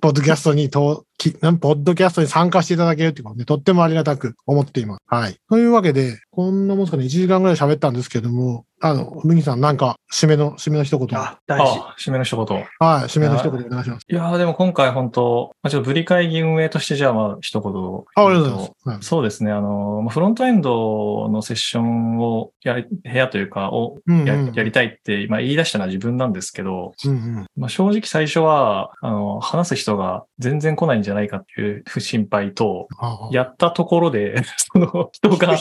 [0.00, 5.02] ポッドキャストにと、きなんポッドキャストに参加していただけるっていうのはね、とってもありがたく思っています。
[5.06, 5.36] はい。
[5.48, 11.18] というわけで、こんなもんですかね、1時間ぐらい喋ったんですけども、あの、麦さんなんか、締めの、締めの一言。
[11.18, 11.78] はあ、大事。
[11.78, 12.58] あ、締めの一言。
[12.58, 14.06] い、締めの一言お願いします。
[14.08, 18.24] いやーでも今回本当、まあ、ちょっとブリ会議運営としてじゃあまあ一言。
[18.24, 18.88] あ、ありがとうございます。
[18.88, 19.52] はいそうですね。
[19.52, 27.46] あの、まあフロントエンドのセッションをやり、部屋というか、をやうんうんやりたいって、まあ、言い出したのは自分なんですけど、うんうん。
[27.56, 32.88] まあ、正直最初は、あの、話す人が全然来ないんじゃないかっていう心配と、
[33.30, 34.42] やったところで、
[34.72, 35.56] その人が、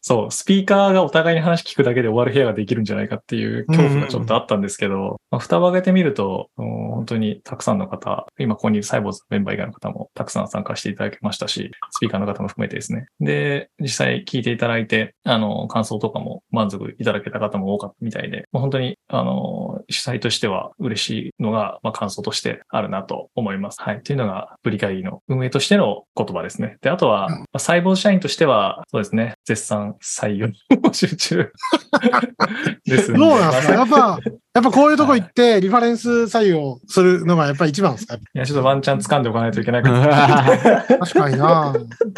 [0.00, 13.06] そう、スピーカーがお互いに話聞くだけで終わる部屋ができるんじゃないかっていう恐怖がちょっとあったんですけど、まあ、蓋を開けてみると、うん本当にたくさんの方、今ここにいるサイボーズのメンバー以外の方もたくさん参加していただきましたし、スピーカーの方も含めてですね。
[13.20, 23.80] で、実際聞いていただいて、あの、感想とかも満足いただけた方も多かったみたいで、もう本当に、あの、主催としては嬉しいのが、まあ、感想としてあるなと思います。
[23.80, 24.02] はい。
[24.02, 26.78] というのが、ブリ会議の運営としての言葉ですね。
[26.82, 30.54] で、あとは、まあ、細胞社員としては、そうですね、絶賛採用に
[30.92, 31.52] 集中
[32.84, 33.18] ですね。
[33.18, 38.14] どうなんですかやまあっぱ、やっぱこういうとこ行って、リファレンス採用するのがやっぱり一番ですか？
[38.16, 39.90] いや、ちょっとワンチャン掴んでおかないといけないか
[40.98, 41.74] 確かにな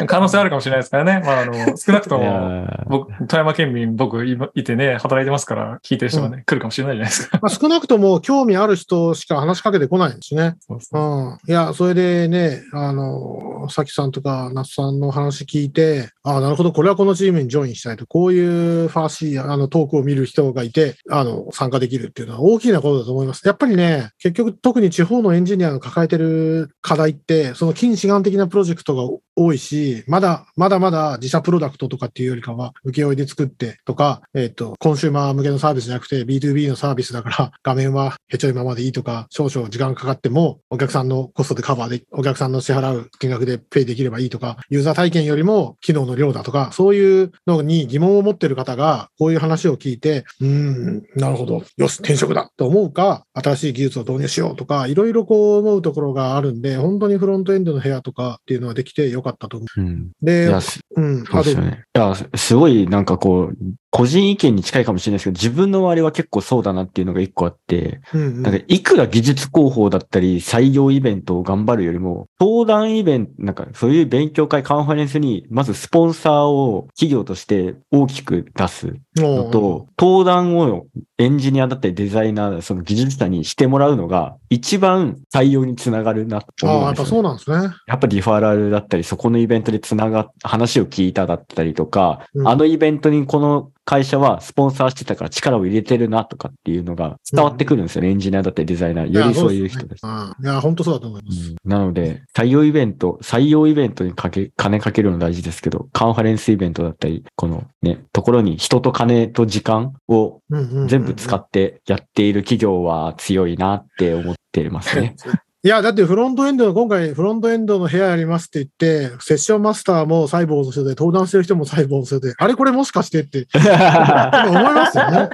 [0.07, 1.21] 可能性あるかもしれないですからね。
[1.25, 7.39] まあ、あの、少なくといも、や僕、富山県民、僕今いてね、働いてますから、聞いてる人がね、来るかもしれないじゃないですか。
[7.41, 10.55] まあ少なくとも興味ある人しか話しかけてこないんですね。
[10.61, 11.37] そうそううん。
[11.47, 12.38] いや、それでね、
[12.73, 23.45] あの、さきさんとか、那須さんの話聞いて、ああ、なるほど、これはこのチームにジョインしたいと、こういうファーシー、あの、トークを見る人がいて、あの、参加できるっていうのは大きなことだと思います。
[23.45, 29.03] やっぱりね、結局、特に地方のエンジニアが抱えてる課題って、その近視眼的なプロジェクトが
[29.39, 60.11] 多いし、まだ、まだまだ自社プロダクトとかっていうよりかは、請負で作ってとか、えっ、と、コンシューマー向けのサービスじゃなくて B2B のサービスだから、画面はへちょいままでいいとか、少々時間かかっても、お客さんのコストでカバーで、お客さんの支払う金額でペイできればいいとか、ユーザー体験よりも機能の量だとか、そういうのに疑問を持ってる方が、こういう話を聞いて、うん、なるほど、よし、転職だと思うか、新しい技術を導入しようとか、いろいろこう思うところがあるんで、本当にフロントエンドの部屋とかっていうのはできてよかったと思うん。
[60.21, 60.25] う。
[60.25, 60.47] いで
[60.95, 61.83] うん、そうですよね。
[61.95, 63.57] いや、すすごいなんかこう、
[63.91, 68.41] 個人意見に近いかもしれないですけど、自分の周りは結構そうだなっていうのが一個あって、うんうん。
[68.43, 80.85] なんかいくら技術広報だったり採用イベントを頑張るよりも、登壇イベント、なんかそういう勉強会、カンファレンスに、まずスポンサーを企業として大きく出すのと、登壇を
[81.17, 87.75] エンジニアだったりデザイナー、その技術者にしてもらうのが一番採用につながるなとああ、思うんですよ、やっぱそうなんですね。
[87.87, 92.47] やっぱリファラルだったり、そこのイベントでつながっ、話を聞いただったりとか、うん。
[92.47, 98.11] あのイベントにこの会社はスポンサーしてたから力を入れてるなとかっていうのが伝わってくるんですよね。
[98.11, 99.11] エンジニアだったりデザイナー。
[99.11, 100.05] よりそういう人です。
[100.05, 100.35] うん。
[100.43, 101.49] いや、本当そうだと思います。
[101.49, 115.15] うんなので、採用イベント、採用イベントにかけ、金かけるの大事ですけど、カンファレンスイベントだったり、このね、ところに人と金と時間をうんうんうん全部使ってやっている企業は強いなって思ってますね。
[115.61, 125.29] いや、だってフロントエンドの、今回フロントエンドの部屋やりますって言って、セッションマスターもサイボーズの人で、登壇してる人もサイボーズの人で、あれこれもしかしてって 思いますよね。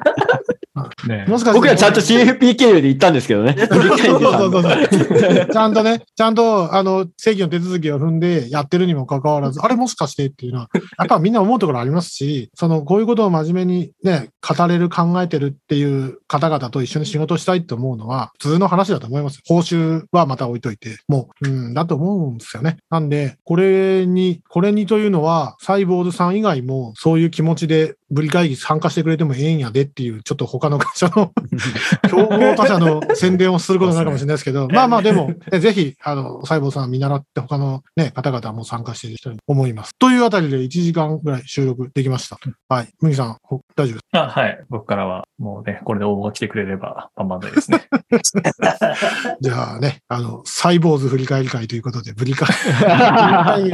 [1.07, 1.59] ねもしかして。
[1.59, 3.55] 僕らちゃんと CFP 経由で行ったんですけどね。
[3.67, 19.39] そうそうそうそうちゃんとね、ちゃんと、あの、正規の手続きを踏んでやってるにもかかわらず、あれもしかしてっていうのは、やっぱみんな思うところありますし、その、こういうことを真面目にね、語れる、考えてるっていう方々と一緒に仕事したいと思うのは、普通の話だと思います。
[19.47, 22.77] 報酬はまた置いといて、もう、うん、だと思うんですよね。
[22.89, 31.31] なんで、これに、これにというのは、サイボーズさん以外も、そういう気持ちで、ブリ会議参加してくれてもええんやでっていう、ちょっと他の会社の
[32.09, 39.93] 競合他社の宣伝をすることになるかもしれないですけど、まあまあでも、ねぜひ、あの、細胞さん見習って他のね、方々も参加している人に思います。
[39.97, 42.37] というあたりで1時間ぐらい収録できました。
[42.69, 42.89] はい。
[43.01, 44.03] 麦さん、ほ大丈夫です。
[44.13, 44.63] あはい。
[44.69, 47.87] 僕からは、もうね、これで応募が来てくれれば、バンバンでですね。
[49.41, 52.47] じゃあね、あの、サイボーズ振り返り会ということで、ブリ会、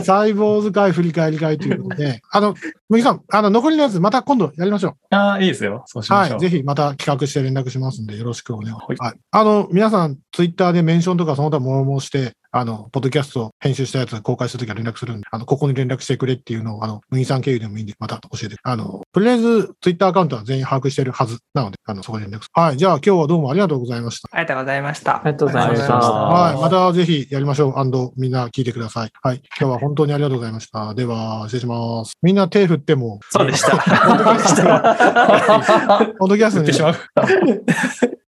[0.04, 2.56] サイボーズ会振り返り会ということで、あの、
[2.90, 5.16] 麦さん、あの、残りのやつまた今度やりましょう。
[5.16, 5.84] ああ、いいですよ。
[5.86, 6.38] そうしましょう。
[6.38, 6.40] はい。
[6.40, 9.00] ぜひまた企画して連絡しますんで、よろしくお願いします。
[9.00, 9.20] ははいい。
[9.32, 18.58] あの、皆さん、ツイッターでメンションとかその他もろもろして、あの、ポッドキャスト編集したやつ公開するときは連絡するんで、あの、ここに連絡してくれっていうのを、あの、麦さん経由でもいいんで、また教えて。
[18.64, 22.62] あの、とりあえず、ツイッターアカウントは全員把握してるはずなので、あの、そこで連絡する。
[22.62, 22.78] はい。
[22.78, 24.28] じゃあ、今日はどうもありがとうございました。
[24.32, 25.16] ありがとうございました。
[25.16, 25.96] ありがとうございました。
[25.96, 26.62] はい。
[26.62, 28.20] またぜひやりましょう。
[28.20, 29.12] みんな聞いてください。
[29.22, 29.42] はい。
[29.60, 30.94] 今日は本当にありがとうございました。
[30.94, 32.14] では、失礼します。
[32.22, 33.72] みんな手振っても、そうでした。
[33.72, 36.96] ポッドキャストポッドキャストに振ってしまう。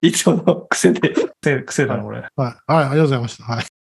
[0.02, 2.18] いつもの癖で、癖癖だな、これ。
[2.18, 2.28] はい。
[2.36, 2.56] はい。
[2.66, 3.44] ありがとうございました。
[3.44, 3.79] はい。